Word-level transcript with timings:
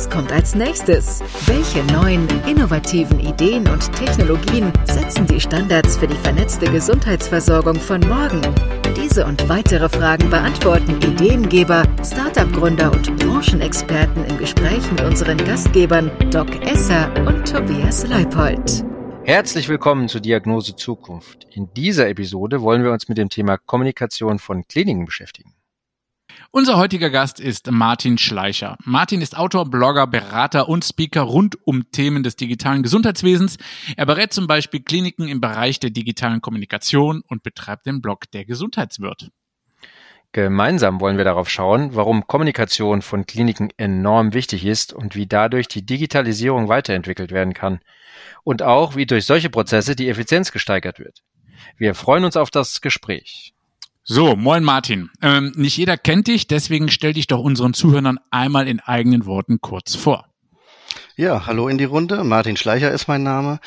Was 0.00 0.08
kommt 0.08 0.32
als 0.32 0.54
nächstes? 0.54 1.20
Welche 1.44 1.84
neuen, 1.92 2.26
innovativen 2.46 3.20
Ideen 3.20 3.68
und 3.68 3.92
Technologien 3.92 4.72
setzen 4.84 5.26
die 5.26 5.38
Standards 5.38 5.98
für 5.98 6.06
die 6.06 6.16
vernetzte 6.16 6.64
Gesundheitsversorgung 6.70 7.74
von 7.74 8.00
morgen? 8.08 8.40
Diese 8.96 9.26
und 9.26 9.46
weitere 9.50 9.90
Fragen 9.90 10.30
beantworten 10.30 10.96
Ideengeber, 11.02 11.82
Startup-Gründer 12.02 12.90
und 12.90 13.14
Branchenexperten 13.18 14.24
im 14.24 14.38
Gespräch 14.38 14.90
mit 14.90 15.02
unseren 15.02 15.36
Gastgebern 15.36 16.10
Doc 16.30 16.48
Esser 16.64 17.12
und 17.26 17.46
Tobias 17.46 18.06
Leipold. 18.06 18.82
Herzlich 19.24 19.68
willkommen 19.68 20.08
zu 20.08 20.18
Diagnose 20.18 20.76
Zukunft. 20.76 21.46
In 21.52 21.68
dieser 21.76 22.08
Episode 22.08 22.62
wollen 22.62 22.82
wir 22.82 22.92
uns 22.92 23.10
mit 23.10 23.18
dem 23.18 23.28
Thema 23.28 23.58
Kommunikation 23.58 24.38
von 24.38 24.66
Kliniken 24.66 25.04
beschäftigen. 25.04 25.52
Unser 26.52 26.78
heutiger 26.78 27.10
Gast 27.10 27.38
ist 27.38 27.70
Martin 27.70 28.18
Schleicher. 28.18 28.76
Martin 28.82 29.20
ist 29.20 29.38
Autor, 29.38 29.70
Blogger, 29.70 30.08
Berater 30.08 30.68
und 30.68 30.84
Speaker 30.84 31.20
rund 31.20 31.56
um 31.64 31.92
Themen 31.92 32.24
des 32.24 32.34
digitalen 32.34 32.82
Gesundheitswesens. 32.82 33.56
Er 33.96 34.04
berät 34.04 34.32
zum 34.32 34.48
Beispiel 34.48 34.82
Kliniken 34.82 35.28
im 35.28 35.40
Bereich 35.40 35.78
der 35.78 35.90
digitalen 35.90 36.40
Kommunikation 36.40 37.22
und 37.28 37.44
betreibt 37.44 37.86
den 37.86 38.02
Blog 38.02 38.28
Der 38.32 38.44
Gesundheitswirt. 38.44 39.30
Gemeinsam 40.32 41.00
wollen 41.00 41.18
wir 41.18 41.24
darauf 41.24 41.48
schauen, 41.48 41.94
warum 41.94 42.26
Kommunikation 42.26 43.00
von 43.00 43.26
Kliniken 43.26 43.70
enorm 43.76 44.34
wichtig 44.34 44.66
ist 44.66 44.92
und 44.92 45.14
wie 45.14 45.28
dadurch 45.28 45.68
die 45.68 45.86
Digitalisierung 45.86 46.68
weiterentwickelt 46.68 47.30
werden 47.30 47.54
kann. 47.54 47.78
Und 48.42 48.62
auch, 48.62 48.96
wie 48.96 49.06
durch 49.06 49.24
solche 49.24 49.50
Prozesse 49.50 49.94
die 49.94 50.08
Effizienz 50.08 50.50
gesteigert 50.50 50.98
wird. 50.98 51.22
Wir 51.76 51.94
freuen 51.94 52.24
uns 52.24 52.36
auf 52.36 52.50
das 52.50 52.80
Gespräch. 52.80 53.54
So, 54.02 54.34
moin 54.34 54.64
Martin. 54.64 55.10
Ähm, 55.20 55.52
nicht 55.56 55.76
jeder 55.76 55.96
kennt 55.96 56.26
dich, 56.26 56.48
deswegen 56.48 56.88
stell 56.88 57.12
dich 57.12 57.26
doch 57.26 57.40
unseren 57.40 57.74
Zuhörern 57.74 58.18
einmal 58.30 58.66
in 58.66 58.80
eigenen 58.80 59.26
Worten 59.26 59.60
kurz 59.60 59.94
vor. 59.94 60.26
Ja, 61.16 61.46
hallo 61.46 61.68
in 61.68 61.76
die 61.76 61.84
Runde. 61.84 62.24
Martin 62.24 62.56
Schleicher 62.56 62.90
ist 62.90 63.06
mein 63.06 63.22
Name. 63.22 63.60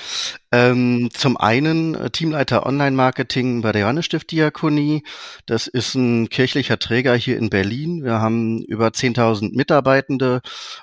Ähm, 0.51 1.09
zum 1.13 1.37
einen 1.37 1.93
äh, 1.93 2.09
Teamleiter 2.09 2.65
Online-Marketing 2.65 3.61
bei 3.61 3.71
der 3.71 3.83
Johannesstift 3.83 4.31
Diakonie. 4.31 5.03
Das 5.45 5.67
ist 5.67 5.93
ein 5.93 6.29
kirchlicher 6.29 6.79
Träger 6.79 7.13
hier 7.13 7.37
in 7.37 7.51
Berlin. 7.51 8.03
Wir 8.03 8.19
haben 8.19 8.63
über 8.63 8.87
10.000 8.87 9.55
Mitarbeitende 9.55 10.41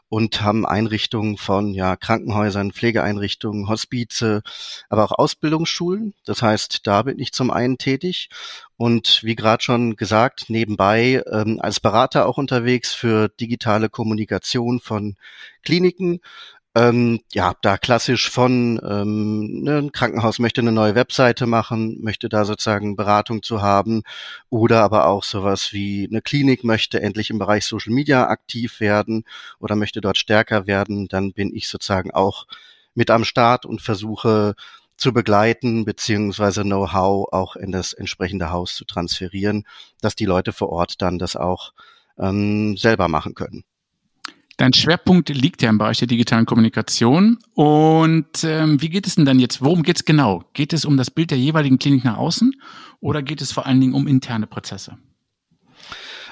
und 0.09 0.43
haben 0.43 0.65
Einrichtungen 0.65 1.39
von 1.39 1.75
ja, 1.75 1.97
Krankenhäusern, 1.97 2.71
Pflegeeinrichtungen, 2.71 3.69
Hospize, 3.69 4.43
aber 4.89 5.05
auch 5.05 5.19
Ausbildungsschulen. 5.19 6.15
Das 6.25 6.41
heißt, 6.41 6.87
da 6.87 7.03
bin 7.03 7.19
ich 7.19 7.33
zum 7.33 7.51
einen 7.51 7.79
tätig 7.79 8.29
und 8.81 9.23
wie 9.25 9.37
gerade 9.37 9.63
schon 9.63 9.95
gesagt, 9.95 10.47
nebenbei 10.49 11.23
ähm, 11.31 11.59
als 11.61 11.81
Berater 11.81 12.25
auch 12.27 12.39
unterwegs 12.39 12.95
für 12.95 13.29
digitale 13.29 13.91
Kommunikation 13.91 14.81
von 14.81 15.17
Kliniken. 15.63 16.21
Ähm, 16.75 17.21
ja, 17.31 17.53
da 17.61 17.77
klassisch 17.77 18.31
von 18.31 18.81
ähm, 18.83 19.65
ne, 19.65 19.79
ein 19.81 19.93
Krankenhaus 19.93 20.39
möchte 20.39 20.63
eine 20.63 20.73
neue 20.73 20.95
Webseite 20.95 21.45
machen, 21.45 21.99
möchte 22.01 22.31
da 22.31 22.47
sozusagen 22.47 22.97
Beratung 22.97 23.43
zu 23.43 23.61
haben 23.61 24.03
oder 24.49 24.81
aber 24.83 25.09
auch 25.09 25.25
sowas 25.25 25.75
wie 25.75 26.09
eine 26.11 26.23
Klinik 26.23 26.65
möchte 26.65 27.03
endlich 27.03 27.29
im 27.29 27.39
Bereich 27.39 27.67
Social 27.67 27.93
Media 27.93 28.29
aktiv 28.29 28.81
werden 28.81 29.25
oder 29.59 29.77
möchte 29.77 30.01
dort 30.01 30.17
stärker 30.17 30.67
werden, 30.67 31.07
dann 31.07 31.35
bin 31.35 31.55
ich 31.55 31.69
sozusagen 31.69 32.13
auch 32.13 32.47
mit 32.95 33.11
am 33.11 33.25
Start 33.25 33.67
und 33.67 33.83
versuche 33.83 34.55
zu 35.01 35.13
begleiten, 35.13 35.85
beziehungsweise 35.85 36.63
Know-how 36.63 37.33
auch 37.33 37.57
in 37.57 37.73
das 37.73 37.93
entsprechende 37.93 38.51
Haus 38.51 38.75
zu 38.75 38.85
transferieren, 38.85 39.65
dass 40.01 40.15
die 40.15 40.27
Leute 40.27 40.53
vor 40.53 40.69
Ort 40.69 41.01
dann 41.03 41.19
das 41.19 41.37
auch 41.37 41.73
ähm, 42.19 42.77
selber 42.77 43.09
machen 43.09 43.35
können. 43.35 43.65
Dein 44.59 44.75
Schwerpunkt 44.75 45.31
liegt 45.31 45.63
ja 45.63 45.71
im 45.71 45.79
Bereich 45.79 46.01
der 46.01 46.09
digitalen 46.09 46.45
Kommunikation. 46.45 47.39
Und 47.55 48.45
ähm, 48.45 48.83
wie 48.83 48.91
geht 48.91 49.07
es 49.07 49.15
denn 49.15 49.25
dann 49.25 49.39
jetzt? 49.39 49.63
Worum 49.63 49.83
geht 49.83 49.97
es 49.97 50.05
genau? 50.05 50.45
Geht 50.53 50.75
es 50.75 50.85
um 50.85 50.99
das 50.99 51.11
Bild 51.11 51.31
der 51.31 51.39
jeweiligen 51.39 51.79
Klinik 51.79 52.05
nach 52.05 52.19
außen 52.19 52.55
oder 53.01 53.23
geht 53.23 53.41
es 53.41 53.53
vor 53.53 53.65
allen 53.65 53.81
Dingen 53.81 53.95
um 53.95 54.07
interne 54.07 54.47
Prozesse? 54.47 54.99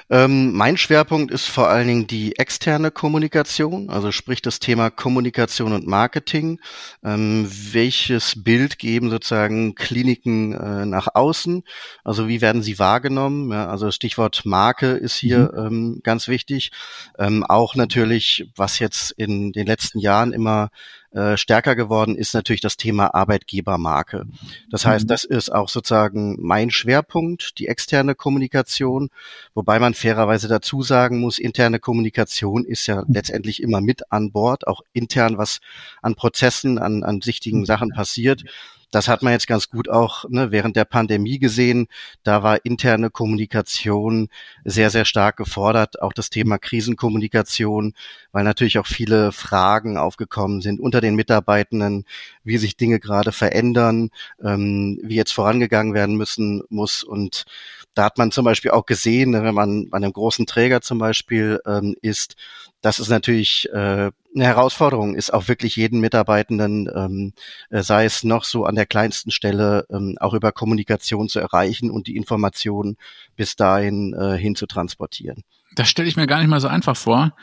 Ähm, 0.09 0.53
mein 0.53 0.77
Schwerpunkt 0.77 1.31
ist 1.31 1.47
vor 1.47 1.69
allen 1.69 1.87
Dingen 1.87 2.07
die 2.07 2.37
externe 2.37 2.89
Kommunikation, 2.89 3.89
also 3.89 4.11
sprich 4.11 4.41
das 4.41 4.59
Thema 4.59 4.89
Kommunikation 4.89 5.73
und 5.73 5.85
Marketing. 5.85 6.59
Ähm, 7.03 7.47
welches 7.49 8.43
Bild 8.43 8.79
geben 8.79 9.11
sozusagen 9.11 9.75
Kliniken 9.75 10.53
äh, 10.53 10.85
nach 10.85 11.09
außen? 11.13 11.63
Also 12.03 12.27
wie 12.27 12.41
werden 12.41 12.63
sie 12.63 12.79
wahrgenommen? 12.79 13.51
Ja, 13.51 13.67
also 13.67 13.91
Stichwort 13.91 14.45
Marke 14.45 14.91
ist 14.91 15.15
hier 15.15 15.51
mhm. 15.53 15.67
ähm, 15.67 15.99
ganz 16.03 16.27
wichtig. 16.27 16.71
Ähm, 17.19 17.43
auch 17.43 17.75
natürlich, 17.75 18.49
was 18.55 18.79
jetzt 18.79 19.11
in 19.11 19.51
den 19.51 19.67
letzten 19.67 19.99
Jahren 19.99 20.33
immer 20.33 20.69
äh, 21.11 21.37
stärker 21.37 21.75
geworden 21.75 22.15
ist 22.15 22.33
natürlich 22.33 22.61
das 22.61 22.77
Thema 22.77 23.15
Arbeitgebermarke. 23.15 24.25
Das 24.69 24.85
heißt, 24.85 25.05
mhm. 25.05 25.07
das 25.07 25.23
ist 25.23 25.49
auch 25.49 25.67
sozusagen 25.67 26.37
mein 26.39 26.69
Schwerpunkt, 26.69 27.57
die 27.57 27.67
externe 27.67 28.13
Kommunikation, 28.13 29.09
wobei 29.55 29.79
man 29.79 29.95
fairerweise 29.95 30.47
dazu 30.47 30.83
sagen 30.83 31.19
muss, 31.19 31.39
interne 31.39 31.79
Kommunikation 31.79 32.63
ist 32.63 32.85
ja 32.85 33.03
letztendlich 33.07 33.63
immer 33.63 33.81
mit 33.81 34.11
an 34.11 34.31
Bord, 34.31 34.67
auch 34.67 34.81
intern, 34.93 35.37
was 35.37 35.61
an 36.01 36.13
Prozessen, 36.15 36.77
an, 36.77 37.03
an 37.03 37.21
sichtigen 37.21 37.65
Sachen 37.65 37.89
passiert. 37.89 38.43
Das 38.91 39.07
hat 39.07 39.21
man 39.21 39.33
jetzt 39.33 39.47
ganz 39.47 39.69
gut 39.69 39.87
auch 39.87 40.25
ne, 40.29 40.51
während 40.51 40.75
der 40.75 40.85
Pandemie 40.85 41.37
gesehen. 41.37 41.87
Da 42.23 42.41
war 42.41 42.65
interne 42.65 43.09
Kommunikation 43.09 44.29
sehr, 44.65 44.89
sehr 44.89 45.05
stark 45.05 45.37
gefordert. 45.37 46.01
Auch 46.01 46.13
das 46.13 46.29
Thema 46.29 46.57
Krisenkommunikation, 46.57 47.93
weil 48.31 48.43
natürlich 48.43 48.79
auch 48.79 48.87
viele 48.87 49.31
Fragen 49.31 49.97
aufgekommen 49.97 50.61
sind 50.61 50.79
unter 50.79 51.01
den 51.01 51.15
Mitarbeitenden, 51.15 52.05
wie 52.43 52.57
sich 52.57 52.77
Dinge 52.77 52.99
gerade 52.99 53.31
verändern, 53.31 54.09
ähm, 54.43 54.99
wie 55.03 55.15
jetzt 55.15 55.33
vorangegangen 55.33 55.93
werden 55.93 56.15
müssen 56.15 56.63
muss. 56.69 57.03
Und 57.03 57.45
da 57.93 58.05
hat 58.05 58.17
man 58.17 58.31
zum 58.31 58.45
Beispiel 58.45 58.71
auch 58.71 58.85
gesehen, 58.85 59.33
wenn 59.33 59.53
man 59.53 59.89
bei 59.89 59.97
einem 59.97 60.13
großen 60.13 60.45
Träger 60.45 60.81
zum 60.81 60.97
Beispiel 60.97 61.59
ähm, 61.65 61.95
ist, 62.01 62.35
das 62.81 62.99
ist 62.99 63.09
natürlich 63.09 63.67
äh, 63.71 64.11
eine 64.35 64.45
Herausforderung, 64.45 65.15
ist 65.15 65.33
auch 65.33 65.47
wirklich 65.47 65.75
jeden 65.75 65.99
Mitarbeitenden, 65.99 66.89
ähm, 66.95 67.33
äh, 67.69 67.81
sei 67.83 68.05
es 68.05 68.23
noch 68.23 68.43
so 68.43 68.65
an 68.65 68.75
der 68.75 68.85
kleinsten 68.85 69.31
Stelle, 69.31 69.85
ähm, 69.89 70.17
auch 70.19 70.33
über 70.33 70.51
Kommunikation 70.51 71.27
zu 71.27 71.39
erreichen 71.39 71.91
und 71.91 72.07
die 72.07 72.15
Informationen 72.15 72.97
bis 73.35 73.55
dahin 73.55 74.13
äh, 74.13 74.37
hin 74.37 74.55
zu 74.55 74.65
transportieren. 74.65 75.43
Das 75.75 75.89
stelle 75.89 76.07
ich 76.07 76.15
mir 76.15 76.27
gar 76.27 76.39
nicht 76.39 76.47
mal 76.47 76.61
so 76.61 76.67
einfach 76.67 76.95
vor. 76.95 77.33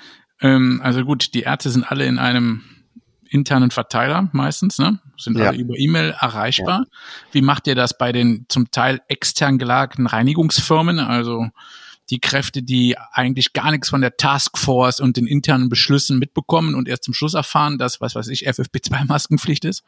Ähm, 0.40 0.80
also 0.82 1.04
gut, 1.04 1.34
die 1.34 1.42
Ärzte 1.42 1.70
sind 1.70 1.84
alle 1.84 2.06
in 2.06 2.18
einem 2.18 2.62
internen 3.28 3.70
Verteiler 3.70 4.28
meistens, 4.32 4.78
ne? 4.78 5.00
Sind 5.18 5.38
ja. 5.38 5.48
alle 5.48 5.58
über 5.58 5.74
E-Mail 5.76 6.14
erreichbar. 6.20 6.84
Ja. 6.84 6.98
Wie 7.32 7.42
macht 7.42 7.66
ihr 7.66 7.74
das 7.74 7.96
bei 7.98 8.12
den 8.12 8.46
zum 8.48 8.70
Teil 8.70 9.00
extern 9.08 9.58
gelagerten 9.58 10.06
Reinigungsfirmen? 10.06 10.98
Also 10.98 11.48
die 12.10 12.20
Kräfte, 12.20 12.62
die 12.62 12.96
eigentlich 13.12 13.52
gar 13.52 13.70
nichts 13.70 13.88
von 13.88 14.00
der 14.00 14.16
Taskforce 14.16 15.00
und 15.00 15.16
den 15.16 15.26
internen 15.26 15.68
Beschlüssen 15.68 16.18
mitbekommen 16.18 16.74
und 16.74 16.88
erst 16.88 17.04
zum 17.04 17.14
Schluss 17.14 17.34
erfahren, 17.34 17.78
dass, 17.78 18.00
was 18.00 18.14
weiß 18.14 18.28
ich, 18.28 18.48
FFP2-Maskenpflicht 18.48 19.64
ist? 19.64 19.84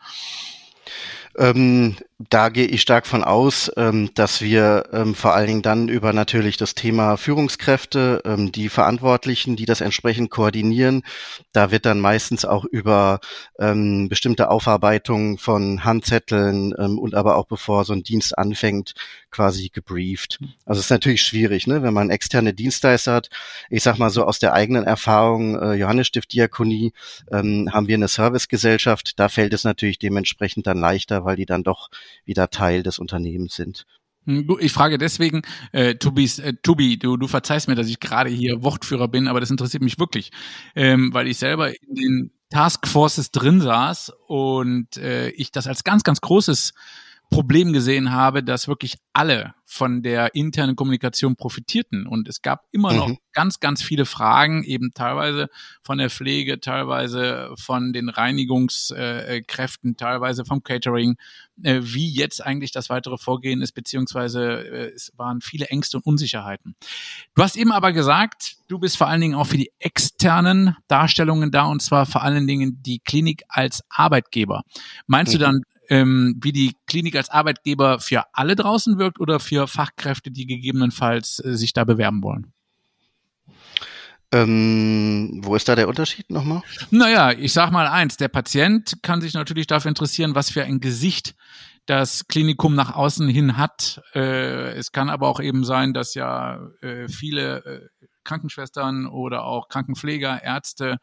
Ähm, 1.36 1.96
da 2.18 2.48
gehe 2.48 2.66
ich 2.66 2.82
stark 2.82 3.06
von 3.06 3.22
aus, 3.22 3.70
ähm, 3.76 4.10
dass 4.14 4.40
wir 4.40 4.88
ähm, 4.92 5.14
vor 5.14 5.34
allen 5.34 5.46
Dingen 5.46 5.62
dann 5.62 5.88
über 5.88 6.12
natürlich 6.12 6.56
das 6.56 6.74
Thema 6.74 7.16
Führungskräfte, 7.16 8.22
ähm, 8.24 8.50
die 8.50 8.68
Verantwortlichen, 8.68 9.54
die 9.54 9.66
das 9.66 9.80
entsprechend 9.80 10.28
koordinieren, 10.28 11.04
da 11.52 11.70
wird 11.70 11.86
dann 11.86 12.00
meistens 12.00 12.44
auch 12.44 12.64
über 12.64 13.20
bestimmte 13.58 14.50
Aufarbeitung 14.50 15.38
von 15.38 15.84
Handzetteln 15.84 16.72
und 16.72 17.14
aber 17.16 17.36
auch 17.36 17.46
bevor 17.46 17.84
so 17.84 17.92
ein 17.92 18.04
Dienst 18.04 18.38
anfängt, 18.38 18.94
quasi 19.32 19.68
gebrieft. 19.68 20.38
Also 20.64 20.78
es 20.78 20.86
ist 20.86 20.90
natürlich 20.90 21.22
schwierig, 21.22 21.66
ne, 21.66 21.82
wenn 21.82 21.92
man 21.92 22.10
externe 22.10 22.54
Dienstleister 22.54 23.14
hat. 23.14 23.30
Ich 23.68 23.82
sag 23.82 23.98
mal 23.98 24.10
so 24.10 24.24
aus 24.24 24.38
der 24.38 24.52
eigenen 24.52 24.84
Erfahrung, 24.84 25.60
äh, 25.60 25.74
Johannesstift 25.74 26.32
Diakonie, 26.32 26.92
haben 27.30 27.88
wir 27.88 27.94
eine 27.94 28.08
Servicegesellschaft. 28.08 29.18
Da 29.18 29.28
fällt 29.28 29.52
es 29.52 29.64
natürlich 29.64 29.98
dementsprechend 29.98 30.66
dann 30.66 30.78
leichter, 30.78 31.24
weil 31.24 31.36
die 31.36 31.46
dann 31.46 31.64
doch 31.64 31.90
wieder 32.24 32.50
Teil 32.50 32.82
des 32.82 32.98
Unternehmens 32.98 33.54
sind. 33.54 33.86
Hm, 34.24 34.56
ich 34.60 34.72
frage 34.72 34.98
deswegen, 34.98 35.42
äh, 35.72 35.94
Tobis, 35.94 36.38
äh, 36.38 36.54
Tobi, 36.62 36.98
du, 36.98 37.16
du 37.16 37.26
verzeihst 37.28 37.68
mir, 37.68 37.74
dass 37.74 37.88
ich 37.88 37.98
gerade 37.98 38.30
hier 38.30 38.62
Wortführer 38.62 39.08
bin, 39.08 39.26
aber 39.26 39.40
das 39.40 39.50
interessiert 39.50 39.82
mich 39.82 39.98
wirklich, 39.98 40.30
ähm, 40.74 41.12
weil 41.14 41.26
ich 41.28 41.38
selber 41.38 41.70
in 41.70 41.94
den 41.94 42.30
Taskforces 42.50 43.30
drin 43.30 43.60
saß 43.60 44.12
und 44.26 44.96
äh, 44.96 45.30
ich 45.30 45.50
das 45.50 45.66
als 45.66 45.84
ganz, 45.84 46.02
ganz 46.02 46.20
großes 46.20 46.72
Problem 47.30 47.72
gesehen 47.72 48.10
habe, 48.12 48.42
dass 48.42 48.68
wirklich 48.68 48.96
alle 49.12 49.54
von 49.66 50.02
der 50.02 50.34
internen 50.34 50.76
Kommunikation 50.76 51.36
profitierten. 51.36 52.06
Und 52.06 52.26
es 52.26 52.40
gab 52.40 52.64
immer 52.72 52.94
noch 52.94 53.08
mhm. 53.08 53.18
ganz, 53.32 53.60
ganz 53.60 53.82
viele 53.82 54.06
Fragen, 54.06 54.64
eben 54.64 54.92
teilweise 54.94 55.48
von 55.82 55.98
der 55.98 56.08
Pflege, 56.08 56.58
teilweise 56.58 57.52
von 57.58 57.92
den 57.92 58.08
Reinigungskräften, 58.08 59.96
teilweise 59.98 60.46
vom 60.46 60.62
Catering, 60.62 61.16
äh, 61.62 61.80
wie 61.82 62.10
jetzt 62.10 62.44
eigentlich 62.44 62.72
das 62.72 62.88
weitere 62.88 63.18
Vorgehen 63.18 63.60
ist, 63.60 63.72
beziehungsweise 63.72 64.66
äh, 64.66 64.92
es 64.94 65.12
waren 65.16 65.42
viele 65.42 65.66
Ängste 65.66 65.98
und 65.98 66.06
Unsicherheiten. 66.06 66.76
Du 67.34 67.42
hast 67.42 67.56
eben 67.56 67.72
aber 67.72 67.92
gesagt, 67.92 68.56
du 68.68 68.78
bist 68.78 68.96
vor 68.96 69.08
allen 69.08 69.20
Dingen 69.20 69.34
auch 69.34 69.46
für 69.46 69.58
die 69.58 69.70
externen 69.78 70.76
Darstellungen 70.88 71.50
da, 71.50 71.64
und 71.66 71.82
zwar 71.82 72.06
vor 72.06 72.22
allen 72.22 72.46
Dingen 72.46 72.82
die 72.82 73.00
Klinik 73.00 73.42
als 73.48 73.84
Arbeitgeber. 73.90 74.62
Meinst 75.06 75.34
mhm. 75.34 75.38
du 75.38 75.44
dann 75.44 75.62
ähm, 75.88 76.38
wie 76.42 76.52
die 76.52 76.76
Klinik 76.86 77.16
als 77.16 77.30
Arbeitgeber 77.30 77.98
für 77.98 78.24
alle 78.32 78.56
draußen 78.56 78.98
wirkt 78.98 79.20
oder 79.20 79.40
für 79.40 79.66
Fachkräfte, 79.66 80.30
die 80.30 80.46
gegebenenfalls 80.46 81.42
äh, 81.44 81.56
sich 81.56 81.72
da 81.72 81.84
bewerben 81.84 82.22
wollen? 82.22 82.52
Ähm, 84.30 85.40
wo 85.42 85.54
ist 85.54 85.68
da 85.68 85.74
der 85.74 85.88
Unterschied 85.88 86.28
nochmal? 86.30 86.62
Naja, 86.90 87.32
ich 87.32 87.52
sag 87.54 87.70
mal 87.70 87.86
eins, 87.86 88.18
der 88.18 88.28
Patient 88.28 88.98
kann 89.02 89.22
sich 89.22 89.32
natürlich 89.32 89.66
dafür 89.66 89.88
interessieren, 89.88 90.34
was 90.34 90.50
für 90.50 90.64
ein 90.64 90.80
Gesicht 90.80 91.34
das 91.86 92.28
Klinikum 92.28 92.74
nach 92.74 92.94
außen 92.94 93.26
hin 93.28 93.56
hat. 93.56 94.02
Äh, 94.14 94.72
es 94.74 94.92
kann 94.92 95.08
aber 95.08 95.28
auch 95.28 95.40
eben 95.40 95.64
sein, 95.64 95.94
dass 95.94 96.14
ja 96.14 96.60
äh, 96.82 97.08
viele 97.08 97.64
äh, 97.64 98.06
Krankenschwestern 98.24 99.06
oder 99.06 99.44
auch 99.44 99.68
Krankenpfleger, 99.70 100.42
Ärzte 100.42 100.98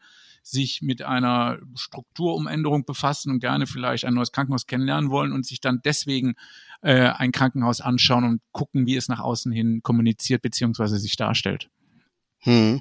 sich 0.46 0.80
mit 0.80 1.02
einer 1.02 1.58
Strukturumänderung 1.74 2.84
befassen 2.84 3.32
und 3.32 3.40
gerne 3.40 3.66
vielleicht 3.66 4.04
ein 4.04 4.14
neues 4.14 4.30
Krankenhaus 4.30 4.66
kennenlernen 4.66 5.10
wollen 5.10 5.32
und 5.32 5.44
sich 5.44 5.60
dann 5.60 5.80
deswegen 5.84 6.34
äh, 6.82 7.08
ein 7.08 7.32
Krankenhaus 7.32 7.80
anschauen 7.80 8.24
und 8.24 8.40
gucken, 8.52 8.86
wie 8.86 8.96
es 8.96 9.08
nach 9.08 9.18
außen 9.18 9.50
hin 9.50 9.80
kommuniziert 9.82 10.42
beziehungsweise 10.42 10.98
sich 10.98 11.16
darstellt. 11.16 11.68
Hm. 12.40 12.80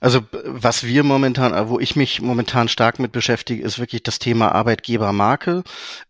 Also 0.00 0.20
was 0.44 0.84
wir 0.84 1.02
momentan, 1.02 1.70
wo 1.70 1.80
ich 1.80 1.96
mich 1.96 2.20
momentan 2.20 2.68
stark 2.68 2.98
mit 2.98 3.12
beschäftige, 3.12 3.62
ist 3.62 3.78
wirklich 3.78 4.02
das 4.02 4.18
Thema 4.18 4.52
Arbeitgebermarke. 4.52 5.62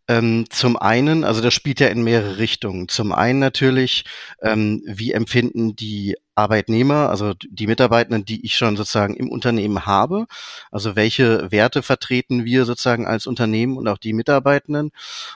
Ähm, 0.09 0.47
zum 0.51 0.77
einen, 0.77 1.23
also 1.23 1.41
das 1.41 1.55
spielt 1.55 1.79
ja 1.79 1.89
in 1.89 2.03
mehrere 2.03 2.39
Richtungen. 2.39 2.89
Zum 2.89 3.13
einen 3.13 3.39
natürlich, 3.39 4.05
ähm, 4.41 4.83
wie 4.85 5.13
empfinden 5.13 5.77
die 5.77 6.17
Arbeitnehmer, 6.35 7.11
also 7.11 7.35
die 7.35 7.67
Mitarbeitenden, 7.67 8.25
die 8.25 8.45
ich 8.45 8.57
schon 8.57 8.77
sozusagen 8.77 9.15
im 9.15 9.31
Unternehmen 9.31 9.87
habe. 9.87 10.27
Also 10.71 10.97
welche 10.97 11.51
Werte 11.51 11.83
vertreten 11.83 12.45
wir 12.45 12.65
sozusagen 12.65 13.07
als 13.07 13.27
Unternehmen 13.27 13.77
und 13.77 13.87
auch 13.89 13.99
die 13.99 14.13
Mitarbeitenden. 14.13 14.93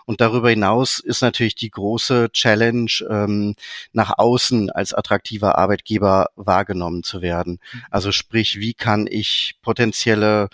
Und 0.07 0.21
darüber 0.21 0.51
hinaus 0.51 0.99
ist 0.99 1.21
natürlich 1.21 1.55
die 1.55 1.71
große 1.71 2.31
Challenge, 2.33 2.91
ähm, 3.11 3.55
nach 3.93 4.17
außen 4.17 4.71
als 4.71 4.95
attraktiver 4.95 5.59
Arbeitgeber 5.59 6.29
wahrgenommen 6.37 7.03
zu 7.03 7.21
werden. 7.21 7.61
Mhm. 7.73 7.83
Also 7.91 8.13
sprich, 8.13 8.59
wie 8.59 8.75
kann 8.75 9.07
ich 9.07 9.57
potenzielle 9.63 10.49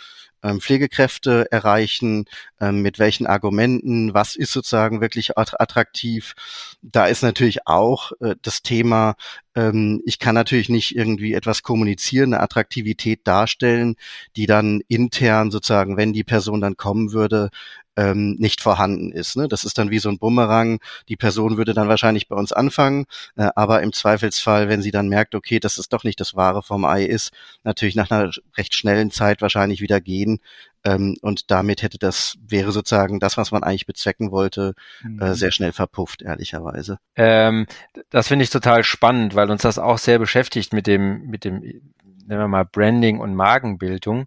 Pflegekräfte 0.61 1.51
erreichen, 1.51 2.25
ähm, 2.61 2.83
mit 2.83 2.99
welchen 2.99 3.27
Argumenten, 3.27 4.15
was 4.15 4.37
ist 4.37 4.53
sozusagen 4.53 5.01
wirklich 5.01 5.39
attraktiv. 5.39 6.35
Da 6.83 7.07
ist 7.07 7.23
natürlich 7.23 7.67
auch 7.67 8.13
äh, 8.21 8.35
das 8.43 8.63
Thema, 8.63 9.15
ähm, 9.55 10.03
ich 10.05 10.19
kann 10.19 10.35
natürlich 10.35 10.69
nicht 10.69 10.97
irgendwie 10.97 11.35
etwas 11.35 11.63
kommunizieren, 11.63 12.35
eine 12.35 12.43
Attraktivität 12.43 13.27
darstellen, 13.27 13.97
die 14.37 14.47
dann 14.47 14.83
intern 14.89 15.51
sozusagen, 15.51 15.97
wenn 15.97 16.13
die 16.13 16.25
Person 16.25 16.61
dann 16.61 16.77
kommen 16.77 17.13
würde, 17.13 17.51
ähm, 17.97 18.37
nicht 18.39 18.61
vorhanden 18.61 19.13
ist. 19.13 19.37
Ne? 19.37 19.49
Das 19.49 19.65
ist 19.65 19.79
dann 19.79 19.91
wie 19.91 19.99
so 19.99 20.09
ein 20.09 20.19
Bumerang. 20.19 20.81
Die 21.09 21.17
Person 21.17 21.57
würde 21.57 21.75
dann 21.75 21.89
wahrscheinlich 21.89 22.29
bei 22.29 22.37
uns 22.37 22.53
anfangen, 22.53 23.07
äh, 23.37 23.49
aber 23.55 23.83
im 23.83 23.93
Zweifelsfall, 23.93 24.69
wenn 24.69 24.83
sie 24.83 24.91
dann 24.91 25.09
merkt, 25.09 25.35
okay, 25.35 25.61
dass 25.61 25.79
es 25.79 25.89
doch 25.89 26.05
nicht 26.05 26.21
das 26.21 26.35
Wahre 26.35 26.63
vom 26.63 26.85
Ei 26.85 27.05
ist, 27.05 27.33
natürlich 27.65 27.95
nach 27.95 28.11
einer 28.11 28.31
recht 28.57 28.75
schnellen 28.75 29.11
Zeit 29.11 29.43
wahrscheinlich 29.43 29.81
wieder 29.81 30.01
gehen. 30.01 30.41
Ähm, 30.85 31.17
und 31.23 31.51
damit 31.51 31.83
hätte 31.83 31.99
das, 31.99 32.37
wäre 32.45 32.73
sozusagen 32.73 33.21
das, 33.21 33.37
was 33.37 33.53
man 33.53 33.63
eigentlich 33.63 33.87
bezwecken 33.87 34.31
wollte, 34.33 34.75
äh, 35.05 35.09
mhm. 35.09 35.23
äh, 35.23 35.35
sehr 35.35 35.53
schnell 35.53 35.73
verpufft, 35.73 36.23
ehrlicherweise. 36.23 36.99
Ähm, 37.15 37.67
das 38.11 38.29
finde 38.29 38.45
ich 38.45 38.51
total 38.51 38.83
spannend, 38.83 39.35
weil 39.35 39.51
uns 39.51 39.63
das 39.63 39.79
auch 39.79 39.99
sehr 39.99 40.19
beschäftigt 40.19 40.73
mit 40.73 40.87
dem, 40.87 41.27
mit 41.27 41.45
dem, 41.45 41.61
nennen 41.61 42.41
wir 42.41 42.49
mal 42.49 42.65
Branding 42.65 43.21
und 43.21 43.35
Magenbildung. 43.35 44.27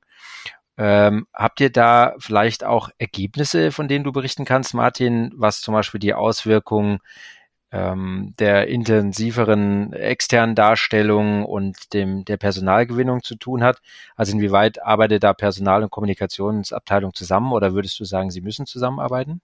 Ähm, 0.78 1.28
habt 1.34 1.62
ihr 1.62 1.72
da 1.72 2.16
vielleicht 2.20 2.64
auch 2.64 2.90
Ergebnisse, 2.98 3.72
von 3.72 3.88
denen 3.88 4.04
du 4.04 4.12
berichten 4.12 4.46
kannst, 4.46 4.74
Martin, 4.74 5.32
was 5.36 5.62
zum 5.62 5.74
Beispiel 5.74 6.00
die 6.00 6.14
Auswirkungen 6.14 7.00
ähm, 7.72 8.34
der 8.40 8.68
intensiveren 8.68 9.94
externen 9.94 10.56
Darstellung 10.56 11.46
und 11.46 11.94
dem 11.94 12.26
der 12.26 12.38
Personalgewinnung 12.38 13.24
zu 13.24 13.36
tun 13.36 13.64
hat? 13.64 13.82
Also 14.16 14.34
inwieweit 14.34 14.84
arbeitet 14.84 15.24
da 15.24 15.34
Personal- 15.34 15.84
und 15.84 15.92
Kommunikationsabteilung 15.92 17.14
zusammen 17.14 17.54
oder 17.54 17.74
würdest 17.74 18.00
du 18.00 18.06
sagen, 18.06 18.32
sie 18.32 18.42
müssen 18.42 18.66
zusammenarbeiten? 18.66 19.42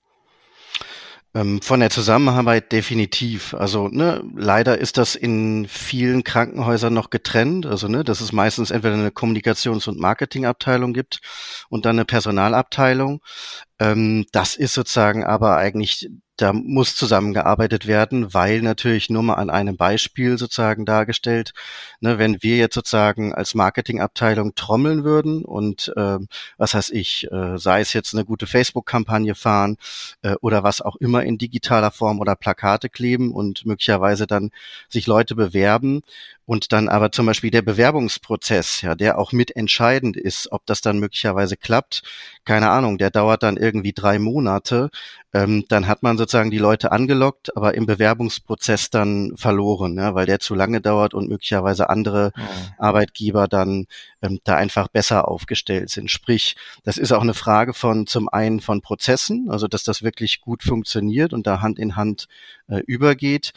Ähm, 1.34 1.62
von 1.62 1.80
der 1.80 1.90
Zusammenarbeit 1.90 2.74
definitiv. 2.74 3.54
Also 3.54 3.88
ne, 3.88 4.22
leider 4.36 4.78
ist 4.78 4.98
das 4.98 5.16
in 5.16 5.66
vielen 5.70 6.26
Krankenhäusern 6.26 6.94
noch 6.94 7.10
getrennt. 7.10 7.66
Also 7.66 7.88
ne, 7.88 8.04
dass 8.04 8.20
es 8.20 8.34
meistens 8.34 8.70
entweder 8.70 8.96
eine 8.96 9.12
Kommunikations- 9.12 9.88
und 9.88 9.98
Marketingabteilung 9.98 10.92
gibt 10.92 11.22
und 11.70 11.86
dann 11.86 11.96
eine 11.96 12.06
Personalabteilung. 12.06 13.22
Ähm, 13.80 14.26
das 14.34 14.56
ist 14.58 14.74
sozusagen 14.74 15.24
aber 15.24 15.56
eigentlich 15.56 16.10
da 16.38 16.54
muss 16.54 16.96
zusammengearbeitet 16.96 17.88
werden, 17.88 18.34
weil 18.34 18.62
natürlich 18.62 19.10
nur 19.10 19.24
mal 19.24 19.36
an 19.36 19.50
einem 19.50 19.78
Beispiel 19.78 20.38
sozusagen 20.38 20.86
dargestellt, 20.86 21.54
ne, 22.00 22.18
wenn 22.18 22.42
wir 22.42 22.58
jetzt 22.58 22.76
sozusagen 22.76 23.34
als 23.34 23.54
Marketingabteilung 23.54 24.56
trommeln 24.56 25.04
würden 25.04 25.44
und 25.46 25.94
äh, 25.96 26.18
was 26.58 26.74
heißt 26.74 26.92
ich, 26.92 27.32
äh, 27.32 27.58
sei 27.58 27.82
es 27.82 27.94
jetzt 27.94 28.14
eine 28.14 28.26
gute 28.26 28.48
Facebook-Kampagne 28.48 29.36
fahren 29.36 29.78
äh, 30.24 30.36
oder 30.42 30.64
was 30.64 30.82
auch 30.82 30.96
immer 30.96 31.24
in 31.24 31.38
digitaler 31.38 31.92
Form 31.92 32.20
oder 32.20 32.36
Plakate 32.36 32.90
kleben 32.90 33.32
und 33.32 33.66
möglicherweise 33.66 34.26
dann 34.26 34.52
sich 34.90 35.08
Leute 35.08 35.36
bewerben 35.36 36.02
und 36.46 36.74
dann 36.74 36.90
aber 36.90 37.12
zum 37.12 37.28
Beispiel 37.28 37.52
der 37.52 37.62
Bewerbungsprozess, 37.62 38.82
ja, 38.82 38.96
der 38.96 39.18
auch 39.18 39.32
mitentscheidend 39.32 40.18
ist, 40.18 40.52
ob 40.52 40.66
das 40.66 40.82
dann 40.82 41.00
möglicherweise 41.00 41.56
klappt, 41.56 42.04
keine 42.44 42.70
Ahnung, 42.70 42.98
der 42.98 43.12
dauert 43.12 43.44
dann 43.44 43.58
irgendwie 43.58 43.94
drei 43.94 44.20
Monate, 44.20 44.90
ähm, 45.34 45.66
dann 45.70 45.88
hat 45.88 46.04
man 46.04 46.18
sozusagen 46.18 46.52
die 46.52 46.58
Leute 46.58 46.92
angelockt, 46.92 47.56
aber 47.56 47.74
im 47.74 47.86
Bewerbungsprozess 47.86 48.90
dann 48.90 49.34
verloren, 49.38 49.96
ja, 49.98 50.14
weil 50.14 50.26
der 50.26 50.40
zu 50.40 50.56
lange 50.56 50.82
dauert 50.82 51.14
und 51.14 51.30
möglicherweise 51.30 51.90
andere 51.90 52.34
ja. 52.36 52.44
Arbeitgeber 52.78 53.48
dann 53.48 53.88
ähm, 54.22 54.40
da 54.44 54.56
einfach 54.56 54.90
besser 54.90 55.28
aufgestellt 55.28 55.90
sind. 55.90 56.12
Sprich, 56.12 56.56
das 56.84 56.98
ist 56.98 57.12
auch 57.12 57.22
eine 57.22 57.34
Frage 57.34 57.74
von 57.74 58.08
zum 58.08 58.28
einen 58.28 58.60
von 58.60 58.82
Prozessen, 58.82 59.50
also 59.50 59.68
dass 59.68 59.84
das 59.84 60.04
wirklich 60.04 60.42
gut 60.42 60.64
funktioniert 60.64 61.34
und 61.34 61.48
da 61.48 61.62
Hand 61.62 61.80
in 61.80 61.96
Hand 61.96 62.28
äh, 62.68 62.80
übergeht. 62.80 63.54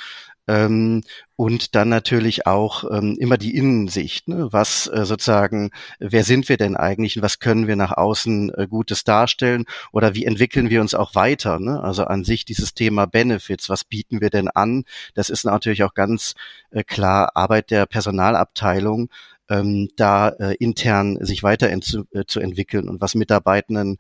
Ähm, 0.47 1.03
und 1.37 1.75
dann 1.75 1.89
natürlich 1.89 2.47
auch 2.47 2.85
ähm, 2.91 3.17
immer 3.19 3.39
die 3.39 3.57
Innensicht. 3.57 4.29
Ne? 4.29 4.49
Was 4.51 4.87
äh, 4.87 5.05
sozusagen, 5.05 5.71
wer 5.99 6.23
sind 6.23 6.49
wir 6.49 6.57
denn 6.57 6.77
eigentlich 6.77 7.17
und 7.17 7.23
was 7.23 7.39
können 7.39 7.67
wir 7.67 7.77
nach 7.77 7.93
außen 7.93 8.53
äh, 8.55 8.67
Gutes 8.69 9.05
darstellen 9.05 9.65
oder 9.91 10.15
wie 10.15 10.27
entwickeln 10.27 10.71
wir 10.71 10.81
uns 10.81 10.95
auch 10.95 11.15
weiter? 11.15 11.59
Ne? 11.59 11.83
Also 11.83 12.05
an 12.05 12.25
sich 12.25 12.45
dieses 12.45 12.75
Thema 12.75 13.07
Benefits, 13.07 13.69
was 13.71 13.85
bieten 13.85 14.21
wir 14.21 14.31
denn 14.31 14.49
an? 14.49 14.85
Das 15.15 15.31
ist 15.31 15.45
natürlich 15.45 15.83
auch 15.83 15.95
ganz 15.95 16.35
äh, 16.71 16.85
klar 16.85 17.33
Arbeit 17.35 17.71
der 17.71 17.87
Personalabteilung, 17.87 19.09
ähm, 19.49 19.89
da 19.97 20.29
äh, 20.29 20.55
intern 20.57 21.25
sich 21.25 21.43
weiter 21.43 21.71
äh, 21.71 21.81
zu 21.81 22.41
entwickeln 22.41 22.89
und 22.89 23.01
was 23.01 23.15
Mitarbeitenden 23.15 23.99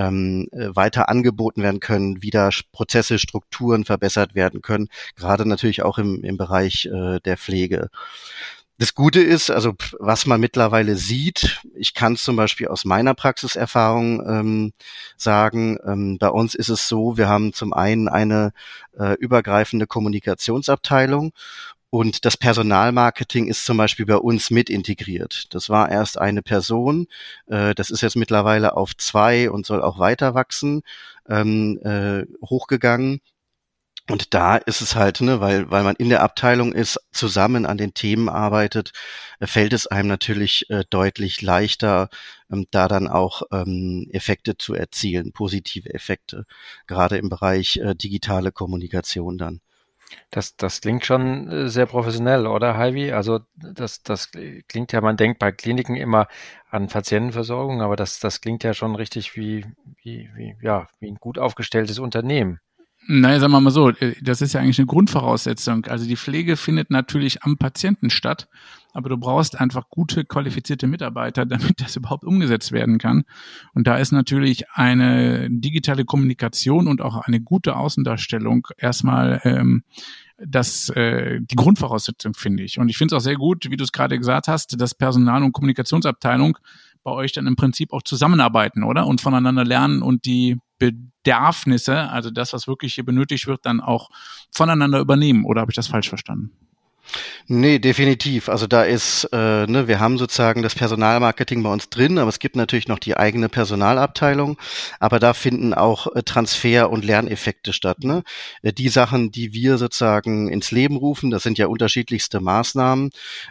ähm, 0.00 0.48
äh, 0.52 0.74
weiter 0.74 1.08
angeboten 1.08 1.62
werden 1.62 1.80
können, 1.80 2.22
wieder 2.22 2.50
Prozesse, 2.72 3.18
Strukturen 3.18 3.84
verbessert 3.84 4.34
werden 4.34 4.62
können, 4.62 4.88
gerade 5.14 5.46
natürlich 5.46 5.82
auch 5.82 5.98
im, 5.98 6.24
im 6.24 6.38
Bereich 6.38 6.86
äh, 6.86 7.20
der 7.20 7.36
Pflege. 7.36 7.90
Das 8.78 8.94
Gute 8.94 9.20
ist, 9.20 9.50
also 9.50 9.74
was 9.98 10.24
man 10.24 10.40
mittlerweile 10.40 10.96
sieht, 10.96 11.60
ich 11.74 11.92
kann 11.92 12.16
zum 12.16 12.36
Beispiel 12.36 12.68
aus 12.68 12.86
meiner 12.86 13.12
Praxiserfahrung 13.12 14.26
ähm, 14.26 14.72
sagen, 15.18 15.76
ähm, 15.86 16.16
bei 16.18 16.30
uns 16.30 16.54
ist 16.54 16.70
es 16.70 16.88
so, 16.88 17.18
wir 17.18 17.28
haben 17.28 17.52
zum 17.52 17.74
einen 17.74 18.08
eine 18.08 18.52
äh, 18.98 19.12
übergreifende 19.18 19.86
Kommunikationsabteilung 19.86 21.32
und 21.90 22.24
das 22.24 22.36
Personalmarketing 22.36 23.48
ist 23.48 23.64
zum 23.64 23.76
Beispiel 23.76 24.06
bei 24.06 24.16
uns 24.16 24.50
mit 24.50 24.70
integriert. 24.70 25.52
Das 25.54 25.68
war 25.68 25.90
erst 25.90 26.18
eine 26.18 26.42
Person, 26.42 27.08
äh, 27.48 27.74
das 27.74 27.90
ist 27.90 28.00
jetzt 28.02 28.16
mittlerweile 28.16 28.76
auf 28.76 28.96
zwei 28.96 29.50
und 29.50 29.66
soll 29.66 29.82
auch 29.82 29.98
weiter 29.98 30.34
wachsen, 30.34 30.82
ähm, 31.28 31.80
äh, 31.84 32.24
hochgegangen. 32.44 33.20
Und 34.08 34.34
da 34.34 34.56
ist 34.56 34.80
es 34.82 34.96
halt, 34.96 35.20
ne, 35.20 35.40
weil, 35.40 35.70
weil 35.70 35.84
man 35.84 35.96
in 35.96 36.08
der 36.10 36.22
Abteilung 36.22 36.72
ist, 36.72 36.98
zusammen 37.12 37.66
an 37.66 37.78
den 37.78 37.94
Themen 37.94 38.28
arbeitet, 38.28 38.92
äh, 39.40 39.46
fällt 39.46 39.72
es 39.72 39.86
einem 39.86 40.08
natürlich 40.08 40.66
deutlich 40.90 41.42
leichter, 41.42 42.08
ähm, 42.52 42.66
da 42.70 42.88
dann 42.88 43.08
auch 43.08 43.42
ähm, 43.52 44.08
Effekte 44.12 44.56
zu 44.56 44.74
erzielen, 44.74 45.32
positive 45.32 45.92
Effekte, 45.94 46.46
gerade 46.86 47.18
im 47.18 47.28
Bereich 47.28 47.80
digitale 47.96 48.52
Kommunikation 48.52 49.38
dann. 49.38 49.60
Das, 50.30 50.56
das 50.56 50.80
klingt 50.80 51.04
schon 51.04 51.48
äh, 51.48 51.68
sehr 51.68 51.86
professionell, 51.86 52.46
oder, 52.46 52.76
Heidi? 52.76 53.12
Also 53.12 53.40
das, 53.56 54.02
das 54.02 54.30
klingt 54.68 54.92
ja, 54.92 55.00
man 55.00 55.16
denkt 55.16 55.38
bei 55.38 55.52
Kliniken 55.52 55.96
immer 55.96 56.26
an 56.70 56.88
Patientenversorgung, 56.88 57.82
aber 57.82 57.96
das, 57.96 58.18
das 58.20 58.40
klingt 58.40 58.64
ja 58.64 58.74
schon 58.74 58.94
richtig 58.94 59.36
wie, 59.36 59.64
wie, 60.02 60.28
wie, 60.34 60.56
ja, 60.62 60.86
wie 61.00 61.10
ein 61.10 61.16
gut 61.16 61.38
aufgestelltes 61.38 61.98
Unternehmen. 61.98 62.60
Naja, 63.06 63.40
sagen 63.40 63.52
wir 63.52 63.60
mal 63.60 63.70
so, 63.70 63.90
äh, 63.90 64.14
das 64.20 64.40
ist 64.42 64.52
ja 64.52 64.60
eigentlich 64.60 64.78
eine 64.78 64.86
Grundvoraussetzung. 64.86 65.86
Also 65.86 66.06
die 66.06 66.16
Pflege 66.16 66.56
findet 66.56 66.90
natürlich 66.90 67.42
am 67.42 67.56
Patienten 67.56 68.10
statt, 68.10 68.48
aber 68.92 69.08
du 69.08 69.16
brauchst 69.16 69.60
einfach 69.60 69.88
gute, 69.88 70.24
qualifizierte 70.24 70.86
Mitarbeiter, 70.86 71.46
damit 71.46 71.80
das 71.80 71.96
überhaupt 71.96 72.24
umgesetzt 72.24 72.72
werden 72.72 72.98
kann. 72.98 73.24
Und 73.74 73.86
da 73.86 73.96
ist 73.96 74.12
natürlich 74.12 74.70
eine 74.70 75.48
digitale 75.50 76.04
Kommunikation 76.04 76.88
und 76.88 77.00
auch 77.00 77.16
eine 77.16 77.40
gute 77.40 77.76
Außendarstellung 77.76 78.66
erstmal 78.78 79.40
ähm, 79.44 79.82
das 80.38 80.88
äh, 80.90 81.40
die 81.40 81.56
Grundvoraussetzung, 81.56 82.34
finde 82.34 82.62
ich. 82.62 82.78
Und 82.78 82.88
ich 82.88 82.96
finde 82.96 83.14
es 83.14 83.20
auch 83.20 83.24
sehr 83.24 83.36
gut, 83.36 83.70
wie 83.70 83.76
du 83.76 83.84
es 83.84 83.92
gerade 83.92 84.18
gesagt 84.18 84.48
hast, 84.48 84.80
dass 84.80 84.94
Personal- 84.94 85.42
und 85.42 85.52
Kommunikationsabteilung 85.52 86.58
bei 87.02 87.10
euch 87.10 87.32
dann 87.32 87.46
im 87.46 87.56
Prinzip 87.56 87.92
auch 87.92 88.02
zusammenarbeiten, 88.02 88.82
oder? 88.82 89.06
Und 89.06 89.20
voneinander 89.20 89.64
lernen 89.64 90.02
und 90.02 90.24
die 90.24 90.58
Bedarfnisse, 90.78 92.10
also 92.10 92.30
das, 92.30 92.52
was 92.52 92.66
wirklich 92.66 92.94
hier 92.94 93.04
benötigt 93.04 93.46
wird, 93.46 93.66
dann 93.66 93.80
auch 93.80 94.10
voneinander 94.50 95.00
übernehmen. 95.00 95.44
Oder 95.44 95.60
habe 95.60 95.70
ich 95.70 95.76
das 95.76 95.88
falsch 95.88 96.08
verstanden? 96.08 96.52
Nee, 97.48 97.78
definitiv. 97.80 98.48
Also 98.48 98.66
da 98.66 98.84
ist, 98.84 99.28
äh, 99.32 99.66
ne, 99.66 99.88
wir 99.88 99.98
haben 99.98 100.18
sozusagen 100.18 100.62
das 100.62 100.74
Personalmarketing 100.74 101.62
bei 101.62 101.72
uns 101.72 101.88
drin, 101.90 102.18
aber 102.18 102.28
es 102.28 102.38
gibt 102.38 102.54
natürlich 102.54 102.86
noch 102.86 103.00
die 103.00 103.16
eigene 103.16 103.48
Personalabteilung. 103.48 104.56
Aber 105.00 105.18
da 105.18 105.34
finden 105.34 105.74
auch 105.74 106.14
äh, 106.14 106.22
Transfer- 106.22 106.90
und 106.90 107.04
Lerneffekte 107.04 107.72
statt. 107.72 108.04
Ne? 108.04 108.22
Äh, 108.62 108.72
die 108.72 108.88
Sachen, 108.88 109.32
die 109.32 109.52
wir 109.52 109.78
sozusagen 109.78 110.48
ins 110.48 110.70
Leben 110.70 110.96
rufen, 110.96 111.30
das 111.30 111.42
sind 111.42 111.58
ja 111.58 111.66
unterschiedlichste 111.66 112.40
Maßnahmen, 112.40 113.10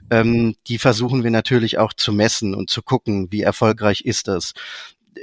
ähm, 0.10 0.56
die 0.68 0.78
versuchen 0.78 1.24
wir 1.24 1.32
natürlich 1.32 1.78
auch 1.78 1.94
zu 1.94 2.14
messen 2.14 2.56
und 2.56 2.70
zu 2.70 2.82
gucken, 2.82 3.28
wie 3.32 3.42
erfolgreich 3.42 4.02
ist 4.02 4.28
das 4.30 4.54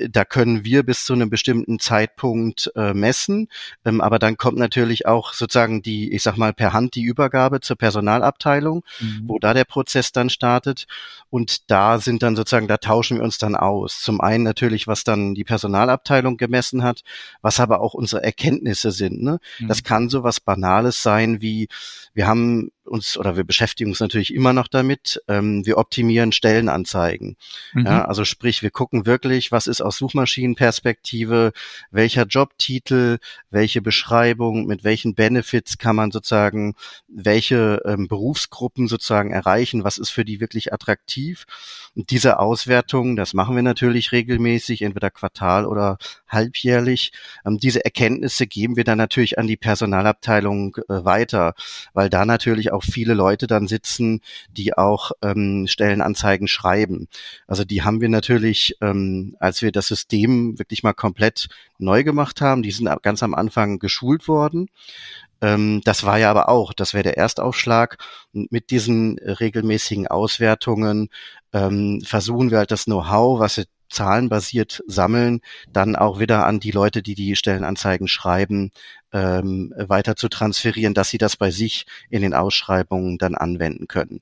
da 0.09 0.25
können 0.25 0.65
wir 0.65 0.83
bis 0.83 1.05
zu 1.05 1.13
einem 1.13 1.31
bestimmten 1.31 1.79
Zeitpunkt 1.79 2.71
äh, 2.77 2.95
messen. 2.95 3.49
Ähm, 3.85 4.01
aber 4.01 4.19
dann 4.19 4.37
kommt 4.37 4.59
natürlich 4.59 5.07
auch 5.07 5.33
sozusagen 5.33 5.83
die, 5.83 6.13
ich 6.13 6.23
sag 6.23 6.37
mal, 6.37 6.53
per 6.53 6.73
Hand 6.73 6.95
die 6.95 7.03
Übergabe 7.03 7.61
zur 7.61 7.77
Personalabteilung, 7.77 8.85
mhm. 9.01 9.23
wo 9.27 9.39
da 9.39 9.55
der 9.55 9.65
Prozess 9.65 10.13
dann 10.13 10.31
startet. 10.31 10.87
Und 11.31 11.71
da 11.71 11.99
sind 11.99 12.23
dann 12.23 12.37
sozusagen, 12.37 12.69
da 12.69 12.77
tauschen 12.77 13.19
wir 13.19 13.25
uns 13.25 13.39
dann 13.39 13.57
aus. 13.57 14.01
Zum 14.01 14.21
einen 14.21 14.45
natürlich, 14.45 14.87
was 14.87 15.05
dann 15.05 15.35
die 15.35 15.45
Personalabteilung 15.45 16.37
gemessen 16.37 16.83
hat, 16.83 17.03
was 17.43 17.61
aber 17.61 17.81
auch 17.81 17.95
unsere 17.95 18.23
Erkenntnisse 18.23 18.91
sind. 18.91 19.23
Ne? 19.23 19.39
Mhm. 19.59 19.69
Das 19.69 19.83
kann 19.83 20.09
so 20.09 20.23
was 20.23 20.41
Banales 20.41 21.03
sein 21.03 21.41
wie, 21.41 21.69
wir 22.17 22.27
haben 22.27 22.71
uns 22.87 23.19
oder 23.19 23.37
wir 23.37 23.45
beschäftigen 23.45 23.91
uns 23.91 24.01
natürlich 24.01 24.33
immer 24.33 24.53
noch 24.53 24.69
damit. 24.69 25.21
Ähm, 25.29 25.67
wir 25.67 25.77
optimieren 25.77 26.33
Stellenanzeigen. 26.33 27.37
Mhm. 27.75 27.85
Ja, 27.85 28.05
also 28.07 28.25
sprich, 28.25 28.63
wir 28.63 28.71
gucken 28.71 29.07
wirklich, 29.07 29.53
was 29.53 29.67
ist 29.67 29.83
aus 29.83 29.99
Suchmaschinenperspektive, 29.99 31.53
welcher 31.91 32.25
Jobtitel, 32.25 33.19
welche 33.51 33.83
Beschreibung, 33.83 34.67
mit 34.67 34.83
welchen 34.83 35.15
Benefits 35.15 35.79
kann 35.79 35.97
man 35.97 36.11
sozusagen 36.11 36.75
welche 37.09 37.83
ähm, 37.85 38.09
Berufsgruppen 38.09 38.89
sozusagen 38.89 39.31
erreichen, 39.31 39.85
was 39.85 39.99
ist 39.99 40.11
für 40.11 40.25
die 40.25 40.41
wirklich 40.41 40.73
attraktiv. 40.73 41.45
Und 41.95 42.11
diese 42.11 42.39
Auswertung, 42.39 43.17
das 43.17 43.35
machen 43.35 43.57
wir 43.57 43.63
natürlich 43.63 44.13
regelmäßig, 44.13 44.83
entweder 44.83 45.11
quartal 45.11 45.67
oder 45.67 45.99
halbjährlich. 46.29 47.13
Ähm, 47.45 47.59
diese 47.59 47.85
Erkenntnisse 47.85 48.47
geben 48.47 48.77
wir 48.77 48.85
dann 48.85 48.99
natürlich 48.99 49.39
an 49.39 49.47
die 49.47 49.57
Personalabteilung 49.57 50.77
äh, 50.89 51.05
weiter, 51.05 51.55
weil 51.93 52.06
da 52.11 52.25
natürlich 52.25 52.73
auch 52.73 52.83
viele 52.83 53.15
Leute 53.15 53.47
dann 53.47 53.69
sitzen, 53.69 54.21
die 54.51 54.77
auch 54.77 55.13
ähm, 55.23 55.67
Stellenanzeigen 55.67 56.49
schreiben. 56.49 57.09
Also 57.47 57.65
die 57.65 57.83
haben 57.83 58.01
wir 58.01 58.09
natürlich, 58.09 58.77
ähm, 58.81 59.37
als 59.41 59.63
wir 59.63 59.73
das 59.73 59.89
System 59.89 60.59
wirklich 60.59 60.83
mal 60.83 60.95
komplett 60.95 61.49
neu 61.79 62.05
gemacht 62.05 62.41
haben, 62.41 62.63
die 62.63 62.71
sind 62.71 62.91
ganz 63.03 63.23
am 63.23 63.35
Anfang 63.35 63.79
geschult 63.79 64.29
worden. 64.29 64.69
Ähm, 65.41 65.81
das 65.85 66.05
war 66.05 66.19
ja 66.19 66.31
aber 66.31 66.49
auch, 66.49 66.73
das 66.73 66.95
wäre 66.95 67.05
der 67.05 67.19
Erstaufschlag. 67.19 67.99
Und 68.33 68.51
mit 68.53 68.71
diesen 68.71 69.19
regelmäßigen 69.19 70.07
Auswertungen 70.07 71.09
ähm, 71.53 72.01
versuchen 72.05 72.51
wir 72.51 72.59
halt 72.59 72.71
das 72.71 72.85
Know-how, 72.85 73.41
was 73.41 73.57
wir 73.59 73.65
zahlenbasiert 73.89 74.83
sammeln, 74.87 75.41
dann 75.73 75.97
auch 75.97 76.19
wieder 76.21 76.47
an 76.47 76.61
die 76.61 76.71
Leute, 76.71 77.03
die 77.03 77.15
die 77.15 77.37
Stellenanzeigen 77.37 78.09
schreiben, 78.09 78.71
ähm, 79.13 79.73
weiter 79.77 80.17
zu 80.17 80.29
transferieren, 80.29 80.95
dass 80.95 81.11
sie 81.11 81.19
das 81.19 81.37
bei 81.37 81.51
sich 81.51 81.87
in 82.11 82.23
den 82.23 82.35
Ausschreibungen 82.35 83.19
dann 83.19 83.35
anwenden 83.35 83.89
können. 83.89 84.21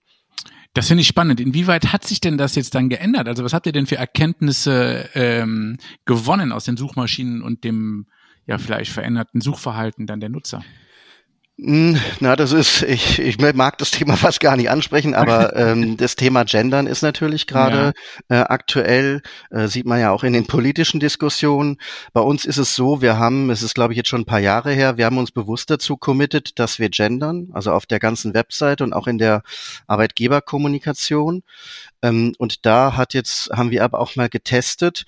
Das 0.74 0.88
finde 0.88 1.02
ich 1.02 1.06
spannend. 1.06 1.40
Inwieweit 1.40 1.92
hat 1.92 2.04
sich 2.04 2.20
denn 2.20 2.36
das 2.36 2.56
jetzt 2.56 2.74
dann 2.74 2.88
geändert? 2.88 3.28
Also 3.28 3.44
was 3.44 3.52
habt 3.52 3.66
ihr 3.66 3.72
denn 3.72 3.86
für 3.86 3.96
Erkenntnisse 3.96 5.08
ähm, 5.14 5.78
gewonnen 6.04 6.50
aus 6.50 6.64
den 6.64 6.76
Suchmaschinen 6.76 7.42
und 7.42 7.62
dem 7.62 8.06
ja 8.46 8.58
vielleicht 8.58 8.90
veränderten 8.90 9.40
Suchverhalten 9.40 10.06
dann 10.06 10.18
der 10.18 10.30
Nutzer? 10.30 10.64
Hm, 11.56 12.00
na, 12.18 12.34
das 12.34 12.50
ist, 12.50 12.82
ich, 12.82 13.20
ich 13.20 13.38
mag 13.38 13.78
das 13.78 13.92
Thema 13.92 14.16
fast 14.16 14.40
gar 14.40 14.56
nicht 14.56 14.70
ansprechen, 14.70 15.14
aber 15.14 15.54
ähm, 15.56 15.96
das 15.96 16.16
Thema 16.16 16.44
Gendern 16.44 16.88
ist 16.88 17.02
natürlich 17.02 17.46
gerade 17.46 17.92
ja. 18.28 18.40
äh, 18.40 18.44
aktuell, 18.48 19.22
äh, 19.50 19.68
sieht 19.68 19.86
man 19.86 20.00
ja 20.00 20.10
auch 20.10 20.24
in 20.24 20.32
den 20.32 20.46
politischen 20.46 20.98
Diskussionen. 20.98 21.76
Bei 22.12 22.22
uns 22.22 22.44
ist 22.44 22.56
es 22.56 22.74
so, 22.74 23.02
wir 23.02 23.18
haben, 23.18 23.50
es 23.50 23.62
ist 23.62 23.74
glaube 23.74 23.92
ich 23.92 23.96
jetzt 23.96 24.08
schon 24.08 24.22
ein 24.22 24.26
paar 24.26 24.40
Jahre 24.40 24.72
her, 24.72 24.96
wir 24.96 25.06
haben 25.06 25.18
uns 25.18 25.30
bewusst 25.30 25.70
dazu 25.70 25.96
committed, 25.96 26.58
dass 26.58 26.80
wir 26.80 26.88
gendern, 26.88 27.50
also 27.52 27.70
auf 27.70 27.86
der 27.86 28.00
ganzen 28.00 28.34
Website 28.34 28.80
und 28.80 28.92
auch 28.92 29.06
in 29.06 29.18
der 29.18 29.42
Arbeitgeberkommunikation. 29.86 31.44
Ähm, 32.02 32.34
und 32.38 32.66
da 32.66 32.96
hat 32.96 33.14
jetzt, 33.14 33.50
haben 33.50 33.70
wir 33.70 33.84
aber 33.84 34.00
auch 34.00 34.16
mal 34.16 34.28
getestet, 34.28 35.04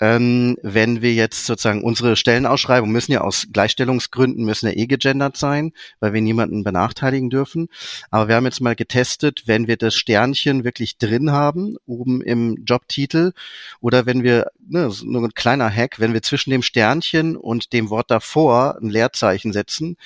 ähm, 0.00 0.56
wenn 0.62 1.02
wir 1.02 1.12
jetzt 1.12 1.44
sozusagen 1.44 1.84
unsere 1.84 2.16
Stellenausschreibungen 2.16 2.92
müssen 2.92 3.12
ja 3.12 3.20
aus 3.20 3.48
Gleichstellungsgründen 3.52 4.44
müssen 4.44 4.66
ja 4.66 4.72
eh 4.72 4.86
gegendert 4.86 5.36
sein, 5.36 5.72
weil 6.00 6.14
wir 6.14 6.22
niemanden 6.22 6.64
benachteiligen 6.64 7.28
dürfen. 7.28 7.68
Aber 8.10 8.28
wir 8.28 8.36
haben 8.36 8.46
jetzt 8.46 8.62
mal 8.62 8.74
getestet, 8.74 9.42
wenn 9.46 9.66
wir 9.66 9.76
das 9.76 9.94
Sternchen 9.94 10.64
wirklich 10.64 10.96
drin 10.96 11.32
haben, 11.32 11.76
oben 11.86 12.22
im 12.22 12.64
Jobtitel, 12.64 13.32
oder 13.80 14.06
wenn 14.06 14.22
wir, 14.22 14.50
ne, 14.66 14.90
nur 15.02 15.22
ein 15.22 15.34
kleiner 15.34 15.70
Hack, 15.70 16.00
wenn 16.00 16.14
wir 16.14 16.22
zwischen 16.22 16.50
dem 16.50 16.62
Sternchen 16.62 17.36
und 17.36 17.74
dem 17.74 17.90
Wort 17.90 18.10
davor 18.10 18.78
ein 18.80 18.88
Leerzeichen 18.88 19.52
setzen, 19.52 19.96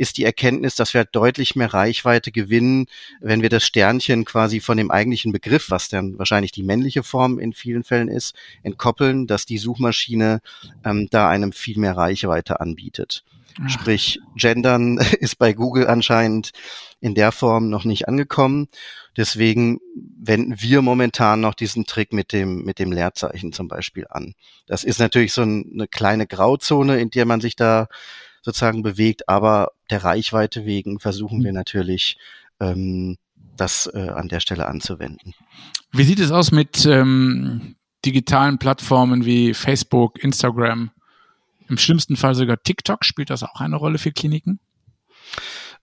ist 0.00 0.16
die 0.16 0.24
Erkenntnis, 0.24 0.76
dass 0.76 0.94
wir 0.94 1.00
halt 1.00 1.14
deutlich 1.14 1.56
mehr 1.56 1.74
Reichweite 1.74 2.32
gewinnen, 2.32 2.86
wenn 3.20 3.42
wir 3.42 3.50
das 3.50 3.64
Sternchen 3.64 4.24
quasi 4.24 4.60
von 4.60 4.78
dem 4.78 4.90
eigentlichen 4.90 5.30
Begriff, 5.30 5.70
was 5.70 5.90
dann 5.90 6.18
wahrscheinlich 6.18 6.52
die 6.52 6.62
männliche 6.62 7.02
Form 7.02 7.38
in 7.38 7.52
vielen 7.52 7.84
Fällen 7.84 8.08
ist, 8.08 8.34
entkoppeln, 8.62 9.26
dass 9.26 9.39
die 9.46 9.58
Suchmaschine 9.58 10.40
ähm, 10.84 11.08
da 11.10 11.28
einem 11.28 11.52
viel 11.52 11.78
mehr 11.78 11.96
Reichweite 11.96 12.60
anbietet. 12.60 13.24
Ach. 13.62 13.68
Sprich, 13.68 14.20
Gendern 14.36 14.98
ist 15.20 15.36
bei 15.38 15.52
Google 15.52 15.86
anscheinend 15.86 16.52
in 17.00 17.14
der 17.14 17.32
Form 17.32 17.68
noch 17.68 17.84
nicht 17.84 18.08
angekommen. 18.08 18.68
Deswegen 19.16 19.80
wenden 19.94 20.60
wir 20.60 20.82
momentan 20.82 21.40
noch 21.40 21.54
diesen 21.54 21.84
Trick 21.84 22.12
mit 22.12 22.32
dem, 22.32 22.64
mit 22.64 22.78
dem 22.78 22.92
Leerzeichen 22.92 23.52
zum 23.52 23.68
Beispiel 23.68 24.06
an. 24.08 24.34
Das 24.66 24.84
ist 24.84 25.00
natürlich 25.00 25.32
so 25.32 25.42
eine 25.42 25.88
kleine 25.90 26.26
Grauzone, 26.26 27.00
in 27.00 27.10
der 27.10 27.26
man 27.26 27.40
sich 27.40 27.56
da 27.56 27.88
sozusagen 28.42 28.82
bewegt, 28.82 29.28
aber 29.28 29.72
der 29.90 30.04
Reichweite 30.04 30.64
wegen 30.64 31.00
versuchen 31.00 31.38
hm. 31.38 31.44
wir 31.44 31.52
natürlich, 31.52 32.18
ähm, 32.60 33.18
das 33.56 33.90
äh, 33.92 34.08
an 34.08 34.28
der 34.28 34.40
Stelle 34.40 34.66
anzuwenden. 34.66 35.34
Wie 35.92 36.04
sieht 36.04 36.20
es 36.20 36.30
aus 36.30 36.50
mit 36.50 36.86
ähm, 36.86 37.76
digitalen 38.04 38.58
Plattformen 38.58 39.24
wie 39.24 39.54
Facebook, 39.54 40.22
Instagram, 40.22 40.90
im 41.68 41.78
schlimmsten 41.78 42.16
Fall 42.16 42.34
sogar 42.34 42.62
TikTok? 42.62 43.04
Spielt 43.04 43.30
das 43.30 43.42
auch 43.42 43.60
eine 43.60 43.76
Rolle 43.76 43.98
für 43.98 44.12
Kliniken? 44.12 44.58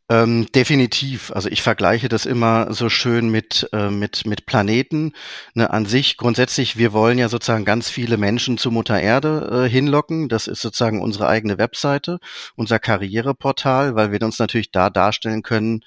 Ähm, 0.09 0.47
definitiv. 0.55 1.31
Also 1.33 1.49
ich 1.49 1.61
vergleiche 1.61 2.07
das 2.07 2.25
immer 2.25 2.73
so 2.73 2.87
schön 2.87 3.27
mit, 3.29 3.67
äh, 3.73 3.89
mit, 3.89 4.25
mit 4.25 4.45
Planeten. 4.45 5.11
Ne, 5.53 5.69
an 5.69 5.85
sich 5.85 6.15
grundsätzlich, 6.15 6.77
wir 6.77 6.93
wollen 6.93 7.17
ja 7.17 7.27
sozusagen 7.27 7.65
ganz 7.65 7.89
viele 7.89 8.15
Menschen 8.15 8.57
zu 8.57 8.71
Mutter 8.71 9.01
Erde 9.01 9.65
äh, 9.65 9.69
hinlocken. 9.69 10.29
Das 10.29 10.47
ist 10.47 10.61
sozusagen 10.61 11.01
unsere 11.01 11.27
eigene 11.27 11.57
Webseite, 11.57 12.19
unser 12.55 12.79
Karriereportal, 12.79 13.95
weil 13.95 14.13
wir 14.13 14.21
uns 14.21 14.39
natürlich 14.39 14.71
da 14.71 14.89
darstellen 14.89 15.43
können, 15.43 15.83